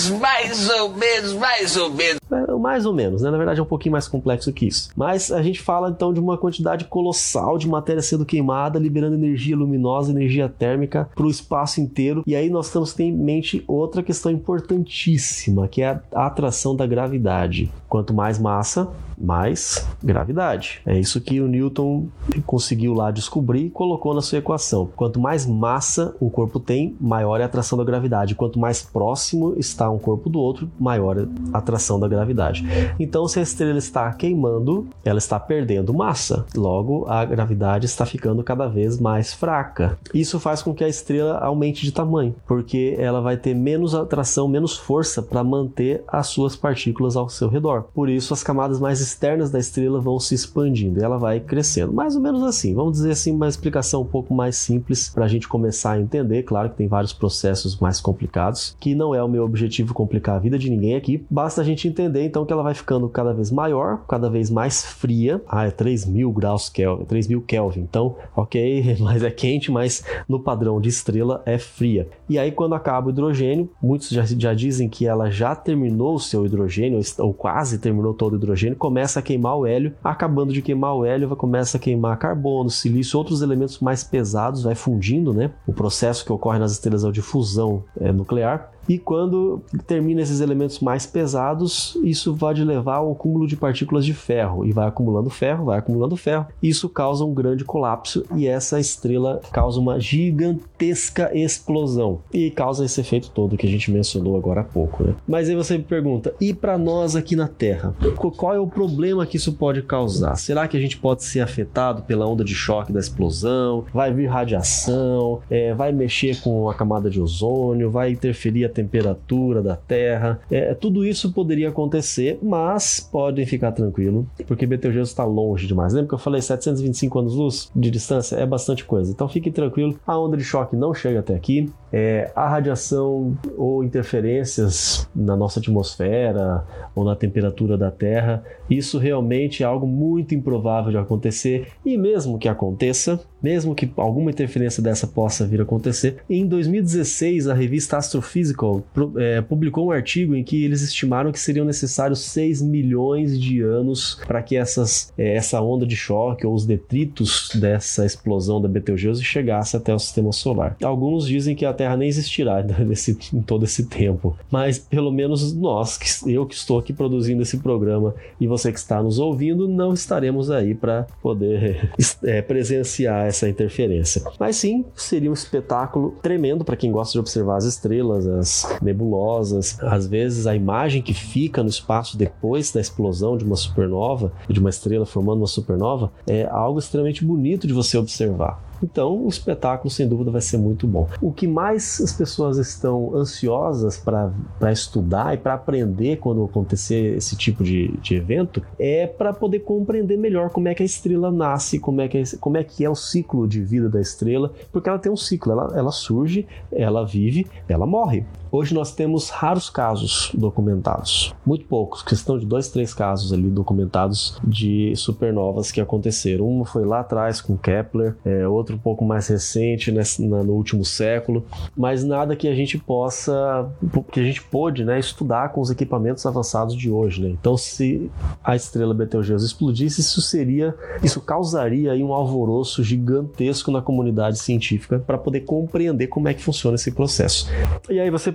Mais 0.10 0.70
ou 0.70 0.94
menos, 0.94 1.34
mais 1.34 1.78
ou 1.78 1.90
menos. 1.90 2.20
É, 2.32 2.52
mais 2.54 2.86
ou 2.86 2.94
menos, 2.94 3.22
né? 3.22 3.30
Na 3.30 3.38
verdade 3.38 3.60
é 3.60 3.64
um 3.64 3.68
pouquinho 3.68 3.92
mais 3.94 4.08
complexo 4.08 4.52
que 4.52 4.68
isso. 4.68 4.90
Mas 4.96 5.32
a 5.32 5.42
gente 5.42 5.62
fala 5.62 5.90
então 5.90 6.14
de 6.14 6.20
uma 6.20 6.38
quantidade 6.38 6.86
colossal 6.86 7.58
de 7.58 7.68
matéria 7.68 8.02
sendo 8.02 8.26
queimada, 8.26 8.80
liberando 8.80 9.16
energia 9.16 9.56
luminosa, 9.56 10.12
energia 10.12 10.48
térmica 10.50 11.10
para 11.16 11.26
o 11.26 11.30
espaço 11.30 11.82
inteiro. 11.82 12.24
E 12.26 12.36
aí 12.36 12.50
nós 12.50 12.70
temos 12.70 12.92
que 12.92 12.98
ter 12.98 13.04
em 13.04 13.12
mente 13.12 13.64
outra 13.68 14.02
questão 14.02 14.32
importantíssima, 14.32 15.68
que 15.68 15.82
é 15.82 16.00
a 16.14 16.26
atração 16.26 16.76
da 16.76 16.86
gravidade. 16.86 17.72
Quanto 17.88 18.14
mais 18.14 18.40
massa, 18.40 18.90
mais 19.18 19.88
gravidade. 20.04 20.82
É 20.86 21.00
isso 21.00 21.22
que 21.22 21.40
o 21.40 21.48
Newton 21.48 22.08
conseguiu 22.46 22.94
lá 22.94 23.12
descobrir 23.12 23.66
e 23.66 23.70
colocou 23.70 24.14
na 24.14 24.22
sua 24.22 24.40
equação. 24.40 24.90
Quanto 24.96 25.20
mais 25.20 25.46
massa 25.46 26.16
um 26.22 26.30
corpo 26.30 26.60
tem, 26.60 26.96
maior 27.00 27.40
é 27.40 27.44
a 27.44 27.46
atração 27.46 27.78
da 27.78 27.84
gravidade. 27.84 28.36
Quanto 28.36 28.60
mais 28.60 28.82
próximo 28.82 29.54
está 29.64 29.90
um 29.90 30.00
corpo 30.00 30.30
do 30.30 30.40
outro, 30.40 30.70
maior 30.80 31.28
a 31.52 31.58
atração 31.58 32.00
da 32.00 32.08
gravidade. 32.08 32.66
Então, 33.00 33.28
se 33.28 33.40
a 33.40 33.42
estrela 33.42 33.78
está 33.78 34.12
queimando, 34.14 34.88
ela 35.04 35.18
está 35.18 35.40
perdendo 35.40 35.94
massa. 35.94 36.46
Logo, 36.56 37.06
a 37.08 37.24
gravidade 37.26 37.86
está 37.86 38.06
ficando 38.06 38.44
cada 38.44 38.68
vez 38.68 39.00
mais 39.00 39.34
fraca. 39.34 39.98
Isso 40.14 40.40
faz 40.40 40.62
com 40.62 40.74
que 40.74 40.84
a 40.84 40.90
estrela 40.90 41.38
aumente 41.40 41.84
de 41.84 41.92
tamanho, 41.92 42.36
porque 42.48 42.96
ela 42.98 43.22
vai 43.22 43.38
ter 43.38 43.54
menos 43.54 43.96
atração, 43.96 44.48
menos 44.48 44.78
força 44.78 45.22
para 45.22 45.44
manter 45.44 46.04
as 46.08 46.28
suas 46.28 46.56
partículas 46.56 47.16
ao 47.16 47.30
seu 47.30 47.48
redor. 47.48 47.84
Por 47.94 48.10
isso, 48.10 48.34
as 48.34 48.44
camadas 48.44 48.80
mais 48.80 49.00
externas 49.00 49.52
da 49.52 49.60
estrela 49.60 50.00
vão 50.00 50.20
se 50.20 50.36
expandindo 50.36 50.84
ela 51.02 51.18
vai 51.18 51.40
crescendo. 51.40 51.94
Mais 51.94 52.16
ou 52.16 52.22
menos 52.22 52.44
assim. 52.44 52.74
Vamos 52.74 52.94
dizer 52.94 53.12
assim, 53.12 53.32
uma 53.32 53.48
explicação 53.48 54.02
um 54.02 54.06
pouco 54.06 54.34
mais 54.34 54.56
simples 54.56 55.10
para 55.10 55.26
a 55.26 55.28
gente 55.28 55.48
começar 55.48 55.94
a 55.94 56.00
entender. 56.00 56.44
Claro 56.44 56.70
que 56.70 56.78
tem 56.78 56.88
vários 56.88 57.14
processos 57.14 57.78
mais 57.78 58.00
complicados, 58.02 58.76
que 58.80 58.96
não 58.96 59.14
é 59.14 59.24
o 59.24 59.28
meu 59.28 59.44
objetivo 59.54 59.94
complicar 59.94 60.36
a 60.36 60.40
vida 60.40 60.58
de 60.58 60.70
ninguém 60.70 60.96
aqui. 60.96 61.24
Basta 61.30 61.62
a 61.62 61.64
gente 61.64 61.88
entender 61.88 62.26
então 62.26 62.46
que 62.46 62.52
ela 62.52 62.64
vai 62.64 62.74
ficando 62.74 63.08
cada 63.08 63.34
vez 63.34 63.52
maior, 63.52 64.04
cada 64.08 64.30
vez 64.30 64.50
mais 64.50 64.84
fria. 64.84 65.42
Ah, 65.48 65.68
é 65.68 65.72
3000 65.72 66.32
graus 66.32 66.70
Kelvin, 66.70 67.06
3000 67.06 67.42
Kelvin. 67.44 67.82
Então, 67.82 68.16
ok, 68.36 68.98
mas 69.00 69.24
é 69.24 69.30
quente, 69.30 69.72
mas 69.72 70.04
no 70.28 70.40
padrão 70.40 70.82
de 70.82 70.90
estrela 70.90 71.44
é 71.46 71.60
fria. 71.60 72.10
E 72.28 72.40
aí, 72.40 72.52
quando 72.52 72.74
acaba 72.74 73.08
o 73.08 73.10
hidrogênio, 73.12 73.70
muitos 73.82 74.10
já, 74.10 74.24
já 74.26 74.54
dizem 74.54 74.90
que 74.90 75.06
ela 75.06 75.30
já 75.30 75.56
terminou 75.56 76.16
o 76.16 76.20
seu 76.20 76.46
hidrogênio, 76.46 77.00
ou 77.20 77.34
quase 77.34 77.78
terminou 77.78 78.14
todo 78.14 78.34
o 78.34 78.36
hidrogênio, 78.38 78.76
começa 78.76 79.20
a 79.20 79.22
queimar 79.22 79.58
o 79.58 79.66
hélio, 79.66 79.94
acabando 80.04 80.52
de 80.52 80.62
queimar 80.62 80.96
o 80.96 81.06
hélio, 81.06 81.30
começa 81.36 81.78
a 81.78 81.80
queimar 81.80 82.18
carbono, 82.18 82.70
silício, 82.70 83.18
outros 83.18 83.42
elementos 83.42 83.80
mais 83.80 84.04
pesados, 84.04 84.64
vai 84.64 84.76
fundindo, 84.76 85.34
né? 85.34 85.52
O 85.68 85.74
processo 85.74 86.26
que 86.26 86.32
ocorre 86.32 86.58
nas 86.58 86.72
estrelas 86.72 87.04
é 87.04 87.08
o 87.08 87.12
de 87.12 87.22
fusão 87.22 87.84
é, 88.00 88.12
nuclear 88.12 88.73
e 88.88 88.98
quando 88.98 89.62
termina 89.88 90.22
esses 90.22 90.40
elementos 90.40 90.80
mais 90.80 91.06
pesados, 91.06 91.98
isso 92.04 92.34
vai 92.34 92.54
levar 92.54 92.98
ao 92.98 93.12
acúmulo 93.12 93.48
de 93.48 93.56
partículas 93.56 94.06
de 94.06 94.14
ferro 94.14 94.66
e 94.66 94.72
vai 94.72 94.88
acumulando 94.88 95.30
ferro, 95.30 95.66
vai 95.66 95.80
acumulando 95.80 96.16
ferro. 96.16 96.48
Isso 96.62 96.90
causa 96.90 97.26
um 97.26 97.34
grande 97.34 97.64
colapso 97.64 98.26
e 98.36 98.48
essa 98.48 98.80
estrela 98.80 99.42
causa 99.52 99.80
uma 99.80 100.00
gigantesca 100.00 101.32
explosão 101.34 102.20
e 102.32 102.52
causa 102.52 102.86
esse 102.86 103.00
efeito 103.02 103.32
todo 103.32 103.58
que 103.58 103.68
a 103.68 103.70
gente 103.70 103.92
mencionou 103.92 104.38
agora 104.38 104.62
há 104.62 104.64
pouco, 104.64 105.04
né? 105.04 105.16
Mas 105.28 105.50
aí 105.50 105.56
você 105.56 105.78
me 105.78 105.84
pergunta, 105.84 106.34
e 106.40 106.54
para 106.54 106.78
nós 106.78 107.16
aqui 107.16 107.36
na 107.36 107.48
Terra, 107.48 107.96
qual 108.38 108.54
é 108.54 108.60
o 108.60 108.68
problema 108.68 109.26
que 109.26 109.38
isso 109.38 109.54
pode 109.54 109.82
causar? 109.82 110.36
Será 110.36 110.68
que 110.68 110.78
a 110.78 110.80
gente 110.80 110.98
pode 110.98 111.24
ser 111.24 111.40
afetado 111.40 112.04
pela 112.04 112.28
onda 112.28 112.44
de 112.44 112.54
choque 112.54 112.92
da 112.92 113.00
explosão? 113.00 113.86
Vai 113.94 114.14
vir 114.14 114.28
radiação? 114.28 115.42
É, 115.50 115.74
vai 115.74 115.92
mexer 115.92 116.42
com 116.42 116.70
a 116.70 116.74
camada 116.74 117.10
de 117.10 117.22
ozônio? 117.22 117.90
Vai 117.90 118.12
interferir 118.12 118.66
temperatura 118.74 119.62
da 119.62 119.76
Terra. 119.76 120.40
É, 120.52 120.74
tudo 120.74 121.06
isso 121.06 121.32
poderia 121.32 121.70
acontecer, 121.70 122.40
mas 122.42 123.00
podem 123.00 123.46
ficar 123.46 123.72
tranquilo, 123.72 124.28
porque 124.48 124.66
Betelgeuse 124.66 125.12
está 125.12 125.24
longe 125.24 125.68
demais. 125.68 125.94
Lembra 125.94 126.10
que 126.10 126.16
eu 126.16 126.20
falei 126.20 126.42
725 126.42 127.20
anos-luz 127.20 127.72
de 127.76 127.90
distância? 127.90 128.36
É 128.36 128.46
bastante 128.46 128.84
coisa. 128.84 129.12
Então 129.12 129.30
fique 129.30 129.52
tranquilo, 129.52 129.98
a 130.06 130.18
onda 130.18 130.36
de 130.36 130.44
choque 130.44 130.76
não 130.76 130.94
chega 130.94 131.20
até 131.20 131.36
aqui. 131.36 131.72
É, 131.96 132.32
a 132.36 132.50
radiação 132.50 133.38
ou 133.56 133.84
interferências 133.84 135.08
na 135.16 135.36
nossa 135.36 135.60
atmosfera 135.60 136.66
ou 136.96 137.04
na 137.04 137.16
temperatura 137.16 137.78
da 137.78 137.92
Terra, 137.92 138.44
isso 138.68 138.98
realmente 138.98 139.62
é 139.62 139.66
algo 139.66 139.86
muito 139.86 140.34
improvável 140.34 140.90
de 140.90 140.98
acontecer. 140.98 141.68
E 141.86 141.96
mesmo 141.96 142.40
que 142.40 142.50
aconteça, 142.50 143.20
mesmo 143.42 143.76
que 143.76 143.92
alguma 143.96 144.32
interferência 144.32 144.82
dessa 144.82 145.06
possa 145.06 145.46
vir 145.46 145.60
a 145.60 145.64
acontecer, 145.64 146.18
em 146.28 146.48
2016 146.48 147.48
a 147.48 147.54
revista 147.54 147.98
Astrophysical 147.98 148.82
é, 149.18 149.42
publicou 149.42 149.88
um 149.88 149.92
artigo 149.92 150.36
em 150.36 150.44
que 150.44 150.64
eles 150.64 150.82
estimaram 150.82 151.32
que 151.32 151.40
seriam 151.40 151.66
necessários 151.66 152.22
6 152.22 152.64
milhões 152.64 153.40
de 153.40 153.62
anos 153.62 154.20
para 154.26 154.42
que 154.42 154.56
essas, 154.56 155.14
é, 155.16 155.36
essa 155.36 155.62
onda 155.62 155.86
de 155.86 155.96
choque 155.96 156.48
ou 156.48 156.56
os 156.56 156.66
detritos 156.66 157.52
dessa 157.54 158.04
explosão 158.04 158.60
da 158.60 158.68
Betelgeuse 158.68 159.24
chegasse 159.24 159.78
até 159.78 159.94
o 159.94 160.00
sistema 160.00 160.32
solar. 160.32 160.76
Alguns 160.82 161.28
dizem 161.28 161.56
que 161.56 161.66
a 161.66 161.74
Terra 161.84 161.98
nem 161.98 162.08
existirá 162.08 162.64
nesse, 162.80 163.18
em 163.34 163.42
todo 163.42 163.66
esse 163.66 163.88
tempo, 163.88 164.38
mas 164.50 164.80
pelo 164.80 165.12
menos 165.12 165.54
nós, 165.54 166.24
eu 166.26 166.46
que 166.46 166.56
estou 166.56 166.80
aqui 166.80 166.94
produzindo 166.94 167.42
esse 167.42 167.58
programa 167.58 168.16
e 168.40 168.48
você 168.48 168.72
que 168.72 168.80
está 168.80 169.04
nos 169.04 169.20
ouvindo, 169.20 169.68
não 169.68 169.94
estaremos 169.94 170.50
aí 170.50 170.74
para 170.74 171.06
poder 171.22 171.92
é, 172.24 172.42
presenciar 172.42 173.26
essa 173.26 173.50
interferência. 173.50 174.24
Mas 174.40 174.56
sim, 174.56 174.86
seria 174.96 175.30
um 175.30 175.34
espetáculo 175.34 176.16
tremendo 176.22 176.64
para 176.64 176.78
quem 176.78 176.90
gosta 176.90 177.12
de 177.12 177.20
observar 177.20 177.58
as 177.58 177.66
estrelas, 177.66 178.26
as 178.26 178.78
nebulosas. 178.82 179.78
Às 179.82 180.08
vezes 180.08 180.48
a 180.48 180.56
imagem 180.56 181.02
que 181.02 181.14
fica 181.14 181.62
no 181.62 181.70
espaço 181.70 182.18
depois 182.18 182.72
da 182.72 182.80
explosão 182.80 183.36
de 183.36 183.44
uma 183.44 183.58
supernova, 183.58 184.32
de 184.50 184.60
uma 184.60 184.70
estrela 184.70 185.06
formando 185.06 185.40
uma 185.40 185.48
supernova, 185.48 186.14
é 186.26 186.46
algo 186.50 186.80
extremamente 186.80 187.26
bonito 187.26 187.68
de 187.68 187.74
você 187.74 187.98
observar. 187.98 188.73
Então, 188.84 189.26
o 189.26 189.30
espetáculo, 189.30 189.90
sem 189.90 190.08
dúvida, 190.08 190.30
vai 190.30 190.42
ser 190.42 190.58
muito 190.58 190.86
bom. 190.86 191.08
O 191.22 191.32
que 191.32 191.48
mais 191.48 192.02
as 192.02 192.12
pessoas 192.12 192.58
estão 192.58 193.16
ansiosas 193.16 193.98
para 193.98 194.72
estudar 194.72 195.34
e 195.34 195.38
para 195.38 195.54
aprender 195.54 196.18
quando 196.18 196.44
acontecer 196.44 197.16
esse 197.16 197.38
tipo 197.38 197.64
de, 197.64 197.96
de 198.02 198.16
evento 198.16 198.62
é 198.78 199.08
para 199.08 199.34
poder 199.34 199.60
compreender 199.60 200.18
melhor 200.18 200.50
como 200.50 200.68
é 200.68 200.76
que 200.76 200.84
a 200.84 200.86
estrela 200.86 201.32
nasce, 201.32 201.80
como 201.80 202.02
é 202.02 202.08
que 202.08 202.18
é, 202.18 202.24
como 202.40 202.58
é, 202.58 202.64
que 202.64 202.84
é 202.84 202.90
o 202.90 202.96
ciclo 202.96 203.48
de 203.48 203.62
vida 203.62 203.88
da 203.88 204.02
estrela, 204.02 204.52
porque 204.72 204.90
ela 204.90 205.00
tem 205.00 205.12
um 205.12 205.18
ciclo, 205.18 205.54
ela, 205.54 205.74
ela 205.78 205.92
surge, 205.92 206.46
ela 206.72 207.06
vive, 207.06 207.48
ela 207.68 207.86
morre. 207.86 208.26
Hoje 208.56 208.72
nós 208.76 208.92
temos 208.94 209.32
raros 209.32 209.68
casos 209.68 210.30
documentados, 210.32 211.34
muito 211.44 211.66
poucos, 211.66 212.04
questão 212.04 212.38
de 212.38 212.46
dois, 212.46 212.70
três 212.70 212.94
casos 212.94 213.34
ali 213.34 213.50
documentados 213.50 214.38
de 214.44 214.96
supernovas 214.96 215.72
que 215.72 215.82
aconteceram. 215.82 216.48
Uma 216.48 216.64
foi 216.64 216.86
lá 216.86 217.00
atrás 217.00 217.42
com 217.42 217.58
Kepler, 217.58 218.16
é, 218.24 218.48
outro 218.48 218.76
um 218.76 218.78
pouco 218.78 219.04
mais 219.04 219.28
recente, 219.28 219.92
nesse, 219.92 220.24
na, 220.24 220.44
no 220.44 220.54
último 220.54 220.86
século, 220.86 221.44
mas 221.76 222.04
nada 222.04 222.36
que 222.36 222.48
a 222.48 222.54
gente 222.54 222.78
possa, 222.78 223.72
que 224.12 224.20
a 224.20 224.24
gente 224.24 224.44
pôde, 224.44 224.86
né, 224.86 225.00
estudar 225.00 225.52
com 225.52 225.60
os 225.60 225.72
equipamentos 225.72 226.24
avançados 226.24 226.76
de 226.76 226.92
hoje, 226.92 227.24
né? 227.24 227.30
Então, 227.30 227.58
se 227.58 228.12
a 228.44 228.56
estrela 228.56 228.94
Betelgeuse 228.94 229.48
explodisse, 229.48 230.02
isso 230.02 230.22
seria, 230.22 230.76
isso 231.02 231.20
causaria 231.22 231.92
aí 231.92 232.04
um 232.04 232.14
alvoroço 232.14 232.84
gigantesco 232.84 233.72
na 233.72 233.82
comunidade 233.82 234.38
científica 234.38 235.00
para 235.00 235.18
poder 235.18 235.40
compreender 235.40 236.06
como 236.06 236.28
é 236.28 236.36
que 236.36 236.44
funciona 236.44 236.76
esse 236.76 236.92
processo. 236.92 237.50
E 237.90 238.00
aí 238.00 238.12
você 238.12 238.32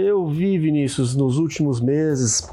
eu 0.00 0.26
vi, 0.26 0.58
Vinícius, 0.58 1.14
nos 1.14 1.38
últimos 1.38 1.80
meses 1.80 2.48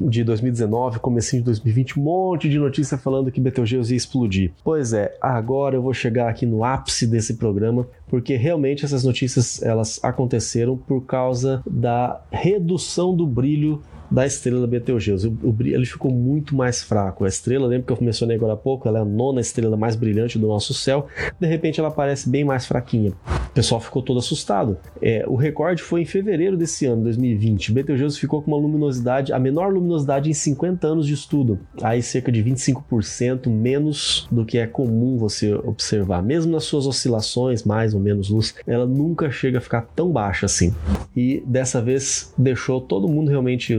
de 0.00 0.24
2019, 0.24 0.98
comecinho 0.98 1.42
de 1.42 1.46
2020, 1.46 1.98
um 1.98 2.02
monte 2.02 2.48
de 2.48 2.58
notícia 2.58 2.96
falando 2.96 3.30
que 3.30 3.40
Betelgeuse 3.40 3.92
ia 3.92 3.96
explodir. 3.96 4.52
Pois 4.62 4.92
é, 4.92 5.16
agora 5.20 5.76
eu 5.76 5.82
vou 5.82 5.92
chegar 5.92 6.28
aqui 6.28 6.46
no 6.46 6.64
ápice 6.64 7.06
desse 7.06 7.34
programa, 7.34 7.86
porque 8.08 8.36
realmente 8.36 8.84
essas 8.84 9.04
notícias 9.04 9.62
elas 9.62 9.98
aconteceram 10.02 10.76
por 10.76 11.02
causa 11.02 11.62
da 11.68 12.20
redução 12.30 13.14
do 13.14 13.26
brilho 13.26 13.82
da 14.10 14.26
estrela 14.26 14.66
Betelgeuse. 14.66 15.32
Ele 15.60 15.86
ficou 15.86 16.10
muito 16.10 16.54
mais 16.54 16.82
fraco. 16.82 17.24
A 17.24 17.28
estrela, 17.28 17.66
lembra 17.66 17.86
que 17.86 17.92
eu 17.92 17.98
mencionei 18.04 18.36
agora 18.36 18.54
há 18.54 18.56
pouco, 18.56 18.88
ela 18.88 18.98
é 18.98 19.02
a 19.02 19.04
nona 19.04 19.40
estrela 19.40 19.76
mais 19.76 19.94
brilhante 19.94 20.38
do 20.38 20.48
nosso 20.48 20.74
céu. 20.74 21.06
De 21.38 21.46
repente 21.46 21.80
ela 21.80 21.90
parece 21.90 22.28
bem 22.28 22.44
mais 22.44 22.66
fraquinha. 22.66 23.12
O 23.50 23.52
pessoal 23.52 23.80
ficou 23.80 24.02
todo 24.02 24.18
assustado. 24.18 24.78
É, 25.00 25.24
o 25.26 25.34
recorde 25.34 25.82
foi 25.82 26.02
em 26.02 26.04
fevereiro 26.04 26.56
desse 26.56 26.86
ano, 26.86 27.02
2020. 27.04 27.72
Betelgeuse 27.72 28.18
ficou 28.18 28.42
com 28.42 28.50
uma 28.50 28.60
luminosidade, 28.60 29.32
a 29.32 29.38
menor 29.38 29.72
luminosidade 29.72 30.30
em 30.30 30.34
50 30.34 30.86
anos 30.86 31.06
de 31.06 31.14
estudo. 31.14 31.58
Aí 31.82 32.02
cerca 32.02 32.32
de 32.32 32.42
25% 32.42 33.48
menos 33.48 34.28
do 34.30 34.44
que 34.44 34.58
é 34.58 34.66
comum 34.66 35.16
você 35.16 35.54
observar. 35.54 36.22
Mesmo 36.22 36.52
nas 36.52 36.64
suas 36.64 36.86
oscilações, 36.86 37.64
mais 37.64 37.94
ou 37.94 38.00
menos 38.00 38.28
luz, 38.28 38.54
ela 38.66 38.86
nunca 38.86 39.30
chega 39.30 39.58
a 39.58 39.60
ficar 39.60 39.82
tão 39.94 40.10
baixa 40.10 40.46
assim. 40.46 40.74
E 41.16 41.42
dessa 41.46 41.80
vez 41.80 42.32
deixou 42.36 42.80
todo 42.80 43.08
mundo 43.08 43.28
realmente 43.28 43.74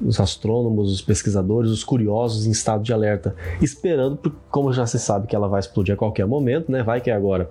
os 0.00 0.20
astrônomos, 0.20 0.92
os 0.92 1.00
pesquisadores, 1.00 1.70
os 1.70 1.84
curiosos 1.84 2.46
em 2.46 2.50
estado 2.50 2.82
de 2.82 2.92
alerta, 2.92 3.34
esperando, 3.60 4.32
como 4.50 4.72
já 4.72 4.86
se 4.86 4.98
sabe 4.98 5.26
que 5.26 5.34
ela 5.34 5.48
vai 5.48 5.60
explodir 5.60 5.94
a 5.94 5.96
qualquer 5.96 6.26
momento, 6.26 6.70
né? 6.70 6.82
Vai 6.82 7.00
que 7.00 7.10
é 7.10 7.14
agora. 7.14 7.50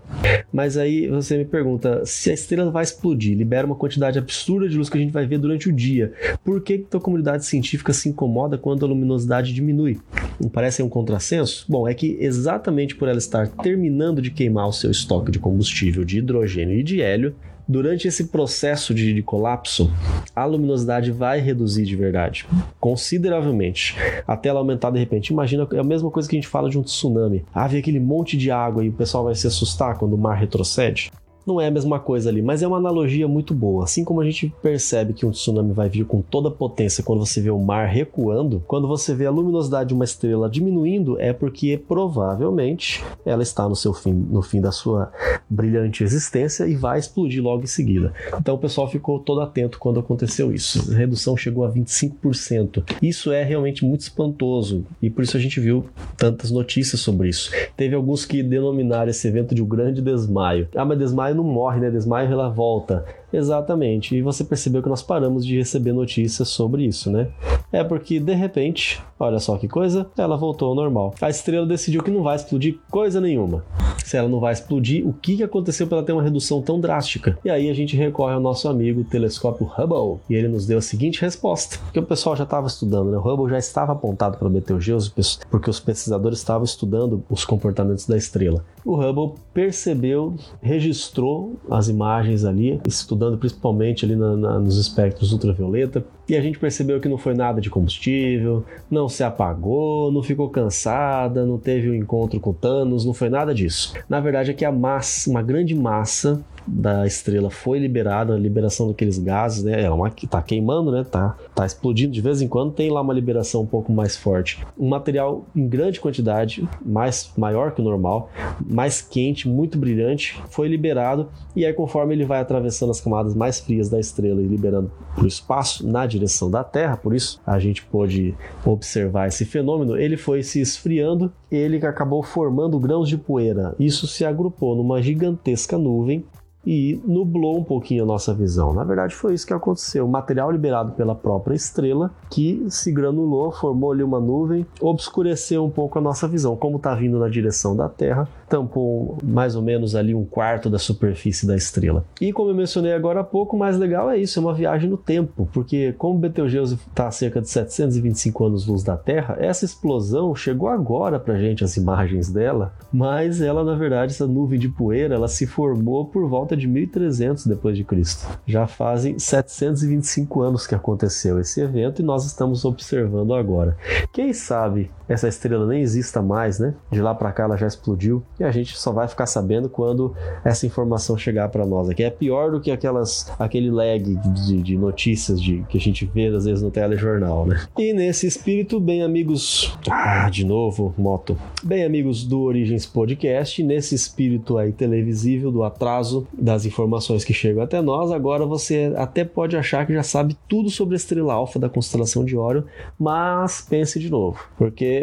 Mas 0.51 0.77
aí 0.77 1.07
você 1.07 1.37
me 1.37 1.45
pergunta, 1.45 2.05
se 2.05 2.29
a 2.29 2.33
estrela 2.33 2.71
vai 2.71 2.83
explodir, 2.83 3.37
libera 3.37 3.65
uma 3.65 3.75
quantidade 3.75 4.17
absurda 4.17 4.67
de 4.67 4.77
luz 4.77 4.89
que 4.89 4.97
a 4.97 5.01
gente 5.01 5.11
vai 5.11 5.25
ver 5.25 5.37
durante 5.37 5.69
o 5.69 5.73
dia, 5.73 6.13
por 6.43 6.61
que, 6.61 6.79
que 6.79 6.97
a 6.97 6.99
comunidade 6.99 7.45
científica 7.45 7.93
se 7.93 8.09
incomoda 8.09 8.57
quando 8.57 8.85
a 8.85 8.87
luminosidade 8.87 9.53
diminui? 9.53 9.99
Não 10.39 10.49
parece 10.49 10.83
um 10.83 10.89
contrassenso? 10.89 11.65
Bom, 11.69 11.87
é 11.87 11.93
que 11.93 12.17
exatamente 12.19 12.95
por 12.95 13.07
ela 13.07 13.17
estar 13.17 13.47
terminando 13.47 14.21
de 14.21 14.31
queimar 14.31 14.67
o 14.67 14.73
seu 14.73 14.91
estoque 14.91 15.31
de 15.31 15.39
combustível 15.39 16.03
de 16.03 16.19
hidrogênio 16.19 16.77
e 16.77 16.83
de 16.83 17.01
hélio, 17.01 17.35
Durante 17.67 18.07
esse 18.07 18.25
processo 18.25 18.93
de, 18.93 19.11
de, 19.11 19.23
colapso, 19.23 19.91
a 20.35 20.45
luminosidade 20.45 21.11
vai 21.11 21.39
reduzir 21.39 21.83
de 21.83 21.95
verdade, 21.95 22.45
consideravelmente, 22.79 23.95
até 24.27 24.49
ela 24.49 24.59
aumentar 24.59 24.91
de 24.91 24.99
repente. 24.99 25.29
Imagina, 25.29 25.67
é 25.73 25.79
a 25.79 25.83
mesma 25.83 26.11
coisa 26.11 26.29
que 26.29 26.35
a 26.35 26.39
gente 26.39 26.47
fala 26.47 26.69
de 26.69 26.77
um 26.77 26.83
tsunami. 26.83 27.43
Vem 27.69 27.79
aquele 27.79 27.99
monte 27.99 28.37
de 28.37 28.51
água 28.51 28.85
e 28.85 28.89
o 28.89 28.93
pessoal 28.93 29.23
vai 29.23 29.33
se 29.33 29.47
assustar 29.47 29.97
quando 29.97 30.13
o 30.13 30.17
mar 30.17 30.35
retrocede 30.35 31.11
não 31.45 31.61
é 31.61 31.67
a 31.67 31.71
mesma 31.71 31.99
coisa 31.99 32.29
ali, 32.29 32.41
mas 32.41 32.61
é 32.61 32.67
uma 32.67 32.77
analogia 32.77 33.27
muito 33.27 33.53
boa. 33.53 33.83
Assim 33.83 34.03
como 34.03 34.21
a 34.21 34.25
gente 34.25 34.53
percebe 34.61 35.13
que 35.13 35.25
um 35.25 35.31
tsunami 35.31 35.73
vai 35.73 35.89
vir 35.89 36.05
com 36.05 36.21
toda 36.21 36.49
a 36.49 36.51
potência 36.51 37.03
quando 37.03 37.25
você 37.25 37.41
vê 37.41 37.49
o 37.49 37.59
mar 37.59 37.87
recuando, 37.87 38.63
quando 38.67 38.87
você 38.87 39.13
vê 39.13 39.25
a 39.25 39.31
luminosidade 39.31 39.89
de 39.89 39.93
uma 39.93 40.03
estrela 40.03 40.49
diminuindo, 40.49 41.19
é 41.19 41.33
porque 41.33 41.77
provavelmente 41.87 43.03
ela 43.25 43.43
está 43.43 43.67
no 43.69 43.75
seu 43.75 43.93
fim, 43.93 44.13
no 44.13 44.41
fim 44.41 44.59
da 44.61 44.71
sua 44.71 45.11
brilhante 45.49 46.03
existência 46.03 46.67
e 46.67 46.75
vai 46.75 46.99
explodir 46.99 47.43
logo 47.43 47.63
em 47.63 47.67
seguida. 47.67 48.13
Então 48.39 48.55
o 48.55 48.59
pessoal 48.59 48.89
ficou 48.89 49.19
todo 49.19 49.41
atento 49.41 49.79
quando 49.79 49.99
aconteceu 49.99 50.53
isso. 50.53 50.91
A 50.91 50.95
redução 50.95 51.37
chegou 51.37 51.63
a 51.63 51.71
25%. 51.71 52.83
Isso 53.01 53.31
é 53.31 53.43
realmente 53.43 53.85
muito 53.85 54.01
espantoso 54.01 54.85
e 55.01 55.09
por 55.09 55.23
isso 55.23 55.37
a 55.37 55.39
gente 55.39 55.59
viu 55.59 55.85
tantas 56.17 56.51
notícias 56.51 57.01
sobre 57.01 57.29
isso. 57.29 57.51
Teve 57.75 57.95
alguns 57.95 58.25
que 58.25 58.41
denominaram 58.41 59.09
esse 59.09 59.27
evento 59.27 59.53
de 59.53 59.61
um 59.61 59.67
grande 59.67 60.01
desmaio. 60.01 60.67
Ah, 60.75 60.85
mas 60.85 60.97
desmaio 60.97 61.34
não 61.35 61.43
morre, 61.43 61.79
né? 61.79 61.89
Desmaia 61.89 62.27
e 62.27 62.31
ela 62.31 62.49
volta. 62.49 63.05
Exatamente. 63.35 64.15
E 64.15 64.21
você 64.21 64.43
percebeu 64.43 64.81
que 64.81 64.89
nós 64.89 65.03
paramos 65.03 65.45
de 65.45 65.57
receber 65.57 65.91
notícias 65.91 66.47
sobre 66.47 66.85
isso, 66.85 67.11
né? 67.11 67.29
É 67.71 67.83
porque 67.83 68.19
de 68.19 68.33
repente, 68.33 69.01
olha 69.19 69.39
só 69.39 69.57
que 69.57 69.67
coisa, 69.67 70.07
ela 70.17 70.37
voltou 70.37 70.69
ao 70.69 70.75
normal. 70.75 71.13
A 71.19 71.29
estrela 71.29 71.65
decidiu 71.65 72.01
que 72.01 72.11
não 72.11 72.23
vai 72.23 72.35
explodir 72.35 72.79
coisa 72.89 73.19
nenhuma. 73.19 73.63
Se 74.05 74.15
ela 74.15 74.29
não 74.29 74.39
vai 74.39 74.53
explodir, 74.53 75.05
o 75.05 75.11
que 75.11 75.43
aconteceu 75.43 75.87
para 75.87 75.97
ela 75.97 76.05
ter 76.05 76.13
uma 76.13 76.21
redução 76.21 76.61
tão 76.61 76.79
drástica? 76.79 77.37
E 77.43 77.49
aí 77.49 77.69
a 77.69 77.73
gente 77.73 77.97
recorre 77.97 78.33
ao 78.33 78.39
nosso 78.39 78.69
amigo 78.69 79.03
telescópio 79.03 79.65
Hubble 79.65 80.21
e 80.29 80.35
ele 80.35 80.47
nos 80.47 80.67
deu 80.67 80.77
a 80.77 80.81
seguinte 80.81 81.21
resposta: 81.21 81.79
que 81.91 81.99
o 81.99 82.03
pessoal 82.03 82.35
já 82.35 82.43
estava 82.43 82.67
estudando, 82.67 83.09
né? 83.09 83.17
O 83.17 83.21
Hubble 83.21 83.49
já 83.49 83.57
estava 83.57 83.93
apontado 83.93 84.37
para 84.37 84.47
Betelgeuse 84.47 85.11
porque 85.49 85.69
os 85.69 85.79
pesquisadores 85.79 86.37
estavam 86.37 86.63
estudando 86.63 87.23
os 87.29 87.43
comportamentos 87.43 88.05
da 88.05 88.15
estrela. 88.15 88.63
O 88.85 88.95
Hubble 88.95 89.39
percebeu, 89.51 90.35
registrou 90.61 91.55
as 91.71 91.87
imagens 91.87 92.45
ali, 92.45 92.79
estudando 92.85 93.24
estudando 93.25 93.37
principalmente 93.37 94.05
ali 94.05 94.15
na, 94.15 94.35
na, 94.35 94.59
nos 94.59 94.77
espectros 94.77 95.31
ultravioleta, 95.31 96.05
e 96.27 96.35
a 96.35 96.41
gente 96.41 96.59
percebeu 96.59 96.99
que 96.99 97.09
não 97.09 97.17
foi 97.17 97.33
nada 97.33 97.59
de 97.59 97.69
combustível, 97.69 98.63
não 98.89 99.09
se 99.09 99.23
apagou, 99.23 100.11
não 100.11 100.23
ficou 100.23 100.49
cansada, 100.49 101.45
não 101.45 101.57
teve 101.57 101.89
um 101.89 101.95
encontro 101.95 102.39
com 102.39 102.53
Thanos, 102.53 103.05
não 103.05 103.13
foi 103.13 103.29
nada 103.29 103.53
disso. 103.53 103.93
Na 104.07 104.19
verdade 104.19 104.51
é 104.51 104.53
que 104.53 104.65
a 104.65 104.71
massa, 104.71 105.29
uma 105.29 105.41
grande 105.41 105.75
massa 105.75 106.41
da 106.67 107.05
estrela 107.05 107.49
foi 107.49 107.79
liberada, 107.79 108.33
a 108.33 108.37
liberação 108.37 108.87
daqueles 108.87 109.17
gases, 109.17 109.63
né? 109.63 109.81
Ela 109.81 110.07
é 110.07 110.27
tá 110.27 110.41
queimando, 110.41 110.91
né? 110.91 111.03
Tá, 111.03 111.35
tá 111.53 111.65
explodindo 111.65 112.13
de 112.13 112.21
vez 112.21 112.41
em 112.41 112.47
quando, 112.47 112.73
tem 112.73 112.89
lá 112.89 113.01
uma 113.01 113.13
liberação 113.13 113.61
um 113.61 113.65
pouco 113.65 113.91
mais 113.91 114.15
forte. 114.15 114.65
Um 114.77 114.89
material 114.89 115.45
em 115.55 115.67
grande 115.67 115.99
quantidade, 115.99 116.67
mais 116.83 117.31
maior 117.37 117.71
que 117.71 117.81
o 117.81 117.83
normal, 117.83 118.29
mais 118.59 119.01
quente, 119.01 119.47
muito 119.47 119.77
brilhante, 119.77 120.41
foi 120.49 120.67
liberado 120.67 121.29
e 121.55 121.65
aí 121.65 121.73
conforme 121.73 122.13
ele 122.13 122.25
vai 122.25 122.39
atravessando 122.39 122.91
as 122.91 123.01
camadas 123.01 123.35
mais 123.35 123.59
frias 123.59 123.89
da 123.89 123.99
estrela 123.99 124.41
e 124.41 124.47
liberando 124.47 124.91
para 125.13 125.23
o 125.23 125.27
espaço 125.27 125.87
na 125.87 126.05
direção 126.05 126.49
da 126.49 126.63
Terra, 126.63 126.97
por 126.97 127.15
isso 127.15 127.39
a 127.45 127.59
gente 127.59 127.83
pôde 127.85 128.35
observar 128.65 129.27
esse 129.27 129.45
fenômeno, 129.45 129.97
ele 129.97 130.17
foi 130.17 130.43
se 130.43 130.59
esfriando, 130.59 131.31
ele 131.51 131.77
acabou 131.85 132.23
formando 132.23 132.79
grãos 132.79 133.07
de 133.07 133.17
poeira. 133.17 133.75
Isso 133.79 134.07
se 134.07 134.25
agrupou 134.25 134.75
numa 134.75 135.01
gigantesca 135.01 135.77
nuvem 135.77 136.25
e 136.65 137.01
nublou 137.05 137.59
um 137.59 137.63
pouquinho 137.63 138.03
a 138.03 138.07
nossa 138.07 138.33
visão. 138.33 138.73
Na 138.73 138.83
verdade, 138.83 139.15
foi 139.15 139.33
isso 139.33 139.45
que 139.45 139.53
aconteceu. 139.53 140.05
O 140.05 140.09
material 140.09 140.51
liberado 140.51 140.93
pela 140.93 141.13
própria 141.13 141.55
estrela 141.55 142.11
que 142.29 142.65
se 142.69 142.91
granulou, 142.91 143.51
formou 143.51 143.91
ali 143.91 144.03
uma 144.03 144.19
nuvem, 144.19 144.65
obscureceu 144.81 145.63
um 145.63 145.69
pouco 145.69 145.99
a 145.99 146.01
nossa 146.01 146.27
visão. 146.27 146.55
Como 146.55 146.77
está 146.77 146.95
vindo 146.95 147.19
na 147.19 147.29
direção 147.29 147.75
da 147.75 147.87
Terra, 147.87 148.27
tampou 148.47 149.17
mais 149.23 149.55
ou 149.55 149.61
menos 149.61 149.95
ali 149.95 150.13
um 150.13 150.25
quarto 150.25 150.69
da 150.69 150.79
superfície 150.79 151.45
da 151.47 151.55
estrela. 151.55 152.05
E 152.21 152.31
como 152.31 152.49
eu 152.49 152.55
mencionei 152.55 152.93
agora 152.93 153.21
há 153.21 153.23
pouco, 153.23 153.55
o 153.55 153.59
mais 153.59 153.77
legal 153.77 154.09
é 154.09 154.17
isso, 154.17 154.39
é 154.39 154.41
uma 154.41 154.53
viagem 154.53 154.89
no 154.89 154.97
tempo, 154.97 155.47
porque 155.51 155.93
como 155.93 156.19
Betelgeuse 156.19 156.75
está 156.75 157.07
a 157.07 157.11
cerca 157.11 157.41
de 157.41 157.49
725 157.49 158.45
anos-luz 158.45 158.83
da 158.83 158.97
Terra, 158.97 159.37
essa 159.39 159.65
explosão 159.65 160.35
chegou 160.35 160.69
agora 160.69 161.19
para 161.19 161.37
gente 161.37 161.63
as 161.63 161.77
imagens 161.77 162.31
dela, 162.31 162.73
mas 162.91 163.41
ela 163.41 163.63
na 163.63 163.75
verdade 163.75 164.13
essa 164.13 164.27
nuvem 164.27 164.59
de 164.59 164.69
poeira, 164.69 165.15
ela 165.15 165.27
se 165.27 165.45
formou 165.45 166.05
por 166.05 166.27
volta 166.27 166.55
de 166.55 166.67
1300 166.67 167.47
depois 167.47 167.77
de 167.77 167.83
Cristo. 167.83 168.27
Já 168.45 168.67
fazem 168.67 169.17
725 169.17 170.41
anos 170.41 170.67
que 170.67 170.75
aconteceu 170.75 171.39
esse 171.39 171.61
evento 171.61 172.01
e 172.01 172.05
nós 172.05 172.25
estamos 172.25 172.65
observando 172.65 173.33
agora. 173.33 173.77
Quem 174.11 174.33
sabe 174.33 174.91
essa 175.07 175.27
estrela 175.27 175.65
nem 175.65 175.81
exista 175.81 176.21
mais, 176.21 176.59
né? 176.59 176.73
De 176.91 177.01
lá 177.01 177.13
para 177.13 177.31
cá 177.31 177.43
ela 177.43 177.57
já 177.57 177.67
explodiu 177.67 178.23
e 178.39 178.43
a 178.43 178.51
gente 178.51 178.77
só 178.77 178.91
vai 178.91 179.07
ficar 179.07 179.25
sabendo 179.25 179.69
quando 179.69 180.15
essa 180.43 180.65
informação 180.65 181.17
chegar 181.17 181.49
para 181.49 181.65
nós. 181.65 181.89
Aqui 181.89 182.03
é 182.03 182.09
pior 182.09 182.51
do 182.51 182.59
que 182.59 182.71
aquelas 182.71 183.31
aquele 183.37 183.69
lag 183.69 183.99
de, 183.99 184.61
de 184.61 184.77
notícias 184.77 185.41
de 185.41 185.63
que 185.69 185.77
a 185.77 185.81
gente 185.81 186.05
vê 186.05 186.27
às 186.27 186.45
vezes 186.45 186.61
no 186.61 186.71
telejornal, 186.71 187.45
né? 187.45 187.65
E 187.77 187.93
nesse 187.93 188.27
espírito, 188.27 188.79
bem 188.79 189.03
amigos, 189.03 189.77
ah, 189.89 190.29
de 190.29 190.45
novo, 190.45 190.93
moto. 190.97 191.37
Bem 191.63 191.83
amigos 191.83 192.23
do 192.23 192.41
Origens 192.41 192.85
Podcast, 192.85 193.61
nesse 193.63 193.95
espírito 193.95 194.57
aí 194.57 194.71
televisível 194.71 195.51
do 195.51 195.63
atraso 195.63 196.27
das 196.33 196.65
informações 196.65 197.23
que 197.23 197.33
chegam 197.33 197.63
até 197.63 197.81
nós, 197.81 198.11
agora 198.11 198.45
você 198.45 198.93
até 198.95 199.23
pode 199.23 199.55
achar 199.57 199.85
que 199.85 199.93
já 199.93 200.03
sabe 200.03 200.37
tudo 200.47 200.69
sobre 200.69 200.95
a 200.95 200.97
estrela 200.97 201.33
alfa 201.33 201.59
da 201.59 201.69
constelação 201.69 202.23
de 202.23 202.37
Órion, 202.37 202.63
mas 202.99 203.65
pense 203.67 203.99
de 203.99 204.09
novo, 204.09 204.39
porque 204.57 204.94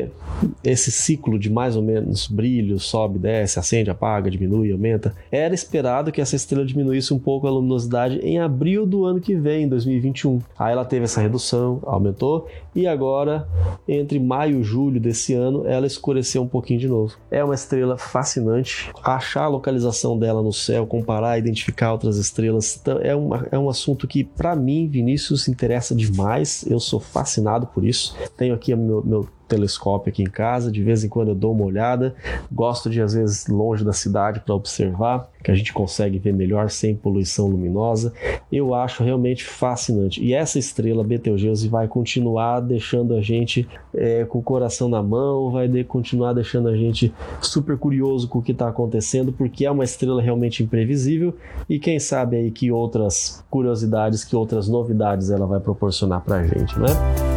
esse 0.62 0.90
ciclo 0.90 1.38
de 1.38 1.50
mais 1.50 1.76
ou 1.76 1.82
menos 1.82 2.26
brilho, 2.26 2.78
sobe, 2.78 3.18
desce, 3.18 3.58
acende, 3.58 3.90
apaga, 3.90 4.30
diminui, 4.30 4.72
aumenta, 4.72 5.14
era 5.30 5.54
esperado 5.54 6.12
que 6.12 6.20
essa 6.20 6.36
estrela 6.36 6.64
diminuísse 6.64 7.12
um 7.12 7.18
pouco 7.18 7.46
a 7.46 7.50
luminosidade 7.50 8.18
em 8.18 8.38
abril 8.38 8.86
do 8.86 9.04
ano 9.04 9.20
que 9.20 9.34
vem, 9.34 9.68
2021. 9.68 10.40
Aí 10.58 10.72
ela 10.72 10.84
teve 10.84 11.04
essa 11.04 11.20
redução, 11.20 11.80
aumentou, 11.84 12.48
e 12.74 12.86
agora, 12.86 13.46
entre 13.86 14.18
maio 14.18 14.60
e 14.60 14.62
julho 14.62 14.98
desse 14.98 15.34
ano, 15.34 15.66
ela 15.66 15.86
escureceu 15.86 16.42
um 16.42 16.48
pouquinho 16.48 16.80
de 16.80 16.88
novo. 16.88 17.14
É 17.30 17.44
uma 17.44 17.54
estrela 17.54 17.98
fascinante. 17.98 18.90
Achar 19.04 19.44
a 19.44 19.48
localização 19.48 20.18
dela 20.18 20.42
no 20.42 20.52
céu, 20.52 20.86
comparar, 20.86 21.38
identificar 21.38 21.92
outras 21.92 22.16
estrelas, 22.16 22.82
é, 23.02 23.14
uma, 23.14 23.46
é 23.50 23.58
um 23.58 23.68
assunto 23.68 24.06
que, 24.06 24.24
para 24.24 24.56
mim, 24.56 24.88
Vinícius, 24.88 25.48
interessa 25.48 25.94
demais. 25.94 26.64
Eu 26.68 26.80
sou 26.80 26.98
fascinado 26.98 27.66
por 27.66 27.84
isso. 27.84 28.16
Tenho 28.36 28.54
aqui 28.54 28.74
meu, 28.74 29.02
meu 29.04 29.28
telescópio 29.52 30.10
aqui 30.10 30.22
em 30.22 30.30
casa, 30.30 30.72
de 30.72 30.82
vez 30.82 31.04
em 31.04 31.08
quando 31.08 31.28
eu 31.28 31.34
dou 31.34 31.52
uma 31.52 31.64
olhada. 31.64 32.14
Gosto 32.50 32.88
de, 32.88 33.02
às 33.02 33.12
vezes, 33.12 33.46
longe 33.46 33.84
da 33.84 33.92
cidade 33.92 34.40
para 34.40 34.54
observar, 34.54 35.28
que 35.42 35.50
a 35.50 35.54
gente 35.54 35.72
consegue 35.72 36.18
ver 36.18 36.32
melhor 36.32 36.70
sem 36.70 36.94
poluição 36.94 37.48
luminosa. 37.48 38.12
Eu 38.50 38.74
acho 38.74 39.04
realmente 39.04 39.44
fascinante. 39.44 40.24
E 40.24 40.32
essa 40.32 40.58
estrela 40.58 41.04
Betelgeuse 41.04 41.68
vai 41.68 41.86
continuar 41.86 42.60
deixando 42.60 43.14
a 43.14 43.20
gente 43.20 43.68
é, 43.94 44.24
com 44.24 44.38
o 44.38 44.42
coração 44.42 44.88
na 44.88 45.02
mão, 45.02 45.50
vai 45.50 45.68
de, 45.68 45.84
continuar 45.84 46.32
deixando 46.32 46.68
a 46.68 46.76
gente 46.76 47.12
super 47.40 47.76
curioso 47.76 48.28
com 48.28 48.38
o 48.38 48.42
que 48.42 48.52
está 48.52 48.68
acontecendo, 48.68 49.32
porque 49.32 49.66
é 49.66 49.70
uma 49.70 49.84
estrela 49.84 50.22
realmente 50.22 50.62
imprevisível 50.62 51.34
e 51.68 51.78
quem 51.78 51.98
sabe 51.98 52.36
aí 52.36 52.50
que 52.50 52.70
outras 52.70 53.44
curiosidades, 53.50 54.24
que 54.24 54.34
outras 54.34 54.68
novidades 54.68 55.30
ela 55.30 55.46
vai 55.46 55.60
proporcionar 55.60 56.22
para 56.22 56.36
a 56.36 56.46
gente, 56.46 56.78
né? 56.78 57.31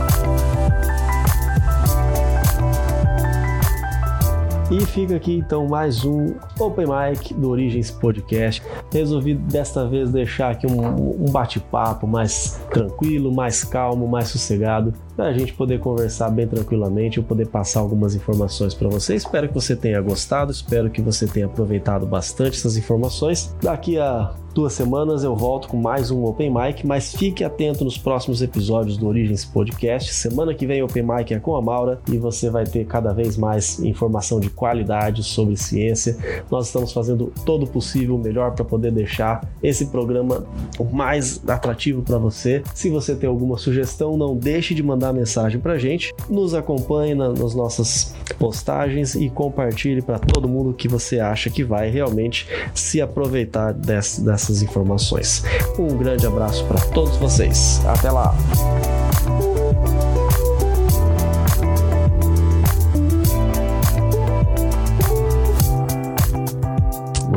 E 4.71 4.83
fica 4.83 5.15
aqui 5.15 5.35
então 5.35 5.67
mais 5.67 6.03
um 6.03 6.33
Open 6.59 6.87
Mic 6.87 7.31
do 7.35 7.51
Origens 7.51 7.91
Podcast. 7.91 8.63
Resolvi 8.91 9.35
desta 9.35 9.87
vez 9.87 10.09
deixar 10.09 10.51
aqui 10.51 10.65
um, 10.65 11.23
um 11.23 11.31
bate-papo 11.31 12.07
mais 12.07 12.59
tranquilo, 12.71 13.31
mais 13.31 13.63
calmo, 13.63 14.07
mais 14.07 14.29
sossegado, 14.29 14.91
para 15.15 15.25
a 15.25 15.33
gente 15.33 15.53
poder 15.53 15.79
conversar 15.79 16.29
bem 16.29 16.47
tranquilamente, 16.47 17.17
eu 17.17 17.23
poder 17.23 17.47
passar 17.47 17.79
algumas 17.79 18.15
informações 18.15 18.73
para 18.73 18.89
você. 18.89 19.15
Espero 19.15 19.47
que 19.47 19.53
você 19.53 19.75
tenha 19.75 20.01
gostado, 20.01 20.51
espero 20.51 20.89
que 20.89 21.01
você 21.01 21.25
tenha 21.25 21.45
aproveitado 21.45 22.05
bastante 22.05 22.57
essas 22.57 22.77
informações. 22.77 23.55
Daqui 23.61 23.97
a 23.97 24.35
duas 24.55 24.71
semanas 24.71 25.21
eu 25.21 25.35
volto 25.35 25.67
com 25.67 25.75
mais 25.75 26.09
um 26.11 26.23
Open 26.23 26.49
Mic, 26.49 26.87
mas 26.87 27.13
fique 27.13 27.43
atento 27.43 27.83
nos 27.83 27.97
próximos 27.97 28.41
episódios 28.41 28.95
do 28.97 29.05
Origens 29.05 29.43
Podcast. 29.43 30.13
Semana 30.13 30.53
que 30.53 30.65
vem 30.65 30.81
Open 30.81 31.03
Mic 31.03 31.33
é 31.33 31.39
com 31.39 31.57
a 31.57 31.61
Maura 31.61 31.99
e 32.09 32.17
você 32.17 32.49
vai 32.49 32.63
ter 32.63 32.85
cada 32.85 33.11
vez 33.11 33.35
mais 33.35 33.79
informação 33.79 34.39
de 34.39 34.49
qualidade 34.49 35.23
sobre 35.23 35.57
ciência. 35.57 36.17
Nós 36.49 36.67
estamos 36.67 36.93
fazendo 36.93 37.33
todo 37.45 37.63
o 37.63 37.67
possível, 37.67 38.15
o 38.15 38.19
melhor 38.19 38.51
para 38.51 38.63
poder 38.63 38.93
deixar 38.93 39.45
esse 39.61 39.87
programa 39.87 40.45
o 40.79 40.85
mais 40.85 41.41
atrativo 41.45 42.01
para 42.01 42.17
você. 42.17 42.63
Se 42.73 42.89
você 42.89 43.13
tem 43.13 43.27
alguma 43.27 43.57
sugestão, 43.57 44.15
não 44.15 44.37
deixe 44.37 44.73
de 44.73 44.81
mandar 44.81 45.04
mensagem 45.11 45.59
para 45.59 45.77
gente. 45.77 46.13
Nos 46.29 46.53
acompanhe 46.53 47.13
na, 47.13 47.29
nas 47.29 47.53
nossas 47.53 48.15
postagens 48.39 49.15
e 49.15 49.29
compartilhe 49.29 50.01
para 50.01 50.17
todo 50.17 50.47
mundo 50.47 50.73
que 50.73 50.87
você 50.87 51.19
acha 51.19 51.49
que 51.49 51.63
vai 51.63 51.89
realmente 51.89 52.47
se 52.73 53.01
aproveitar 53.01 53.73
dessa, 53.73 54.21
dessa 54.21 54.45
essas 54.45 54.61
informações. 54.61 55.43
Um 55.77 55.97
grande 55.97 56.25
abraço 56.25 56.63
para 56.65 56.79
todos 56.91 57.17
vocês. 57.17 57.81
Até 57.85 58.11
lá! 58.11 58.35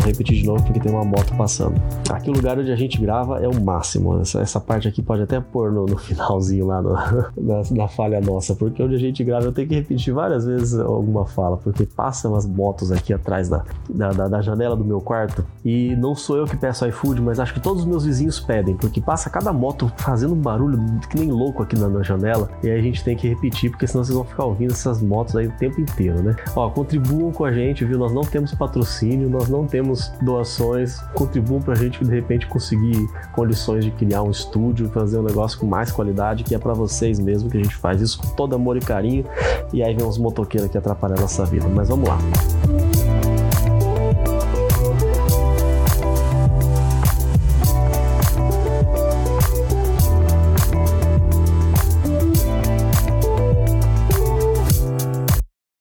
Repetir 0.09 0.37
de 0.37 0.47
novo 0.47 0.63
porque 0.65 0.81
tem 0.81 0.93
uma 0.93 1.05
moto 1.05 1.35
passando. 1.37 1.81
Aqui 2.11 2.31
o 2.31 2.33
lugar 2.33 2.59
onde 2.59 2.71
a 2.71 2.77
gente 2.77 3.01
grava 3.01 3.39
é 3.41 3.49
o 3.49 3.61
máximo. 3.61 4.21
Essa, 4.21 4.41
essa 4.41 4.61
parte 4.61 4.89
aqui 4.89 5.03
pode 5.03 5.23
até 5.23 5.41
pôr 5.41 5.71
no, 5.71 5.87
no 5.87 5.97
finalzinho 5.99 6.67
lá 6.67 6.83
no, 6.83 6.93
na, 7.37 7.63
na, 7.71 7.89
falha 7.89 8.21
nossa, 8.21 8.55
porque 8.55 8.83
onde 8.83 8.95
a 8.95 8.99
gente 8.99 9.23
grava 9.25 9.47
eu 9.47 9.53
tenho 9.53 9.69
que 9.69 9.75
repetir 9.75 10.13
várias 10.13 10.45
vezes 10.47 10.79
alguma 10.79 11.27
fala, 11.27 11.57
porque 11.57 11.85
passam 11.85 12.35
as 12.35 12.47
motos 12.47 12.93
aqui 12.93 13.13
atrás 13.13 13.49
da, 13.49 13.65
da, 13.89 14.11
da, 14.11 14.29
da 14.29 14.43
janela 14.43 14.77
do 14.77 14.85
meu 14.85 15.01
quarto 15.01 15.45
e 15.65 15.95
não 15.97 16.15
sou 16.15 16.37
eu 16.37 16.45
que 16.45 16.57
peço 16.57 16.87
iFood, 16.87 17.21
mas 17.21 17.41
acho 17.41 17.55
que 17.55 17.61
todos 17.61 17.83
os 17.83 17.89
meus 17.89 18.05
vizinhos 18.05 18.41
pedem, 18.41 18.77
porque 18.77 19.01
passa 19.01 19.31
cada 19.31 19.53
moto 19.53 19.91
fazendo 19.97 20.35
um 20.35 20.41
barulho 20.41 20.79
que 21.09 21.19
nem 21.19 21.31
louco 21.31 21.63
aqui 21.63 21.79
na, 21.79 21.89
na 21.89 22.03
janela 22.03 22.51
e 22.63 22.71
aí 22.71 22.79
a 22.79 22.83
gente 22.83 23.03
tem 23.05 23.17
que 23.17 23.29
repetir, 23.29 23.71
porque 23.71 23.87
senão 23.87 24.05
vocês 24.05 24.17
vão 24.17 24.25
ficar 24.25 24.45
ouvindo 24.45 24.73
essas 24.73 25.03
motos 25.03 25.37
aí 25.37 25.47
o 25.47 25.53
tempo 25.53 25.81
inteiro, 25.81 26.23
né? 26.23 26.37
Ó, 26.55 26.69
contribuam 26.71 27.33
com 27.33 27.45
a 27.45 27.53
gente, 27.53 27.85
viu? 27.85 27.99
Nós 27.99 28.13
não 28.13 28.23
temos 28.23 28.53
patrocínio, 28.55 29.29
nós 29.29 29.49
não 29.49 29.67
temos 29.67 29.98
doações, 30.23 31.01
contribuam 31.15 31.61
para 31.61 31.75
a 31.75 31.77
gente 31.77 32.05
de 32.05 32.11
repente 32.11 32.47
conseguir 32.47 33.09
condições 33.33 33.85
de 33.85 33.91
criar 33.91 34.23
um 34.23 34.31
estúdio, 34.31 34.89
fazer 34.91 35.19
um 35.19 35.23
negócio 35.23 35.59
com 35.59 35.67
mais 35.67 35.91
qualidade, 35.91 36.45
que 36.45 36.55
é 36.55 36.59
para 36.59 36.75
vocês 36.75 37.19
mesmo 37.19 37.51
que 37.51 37.57
a 37.57 37.63
gente 37.63 37.77
faz 37.77 38.01
isso 38.01 38.19
com 38.19 38.29
todo 38.35 38.55
amor 38.55 38.77
e 38.77 38.81
carinho. 38.81 39.25
E 39.73 39.83
aí 39.83 39.95
vem 39.95 40.07
uns 40.07 40.19
motoqueiros 40.19 40.71
que 40.71 40.79
atrapalham 40.79 41.17
a 41.17 41.21
nossa 41.21 41.45
vida. 41.45 41.67
Mas 41.69 41.89
vamos 41.89 42.09
lá. 42.09 42.19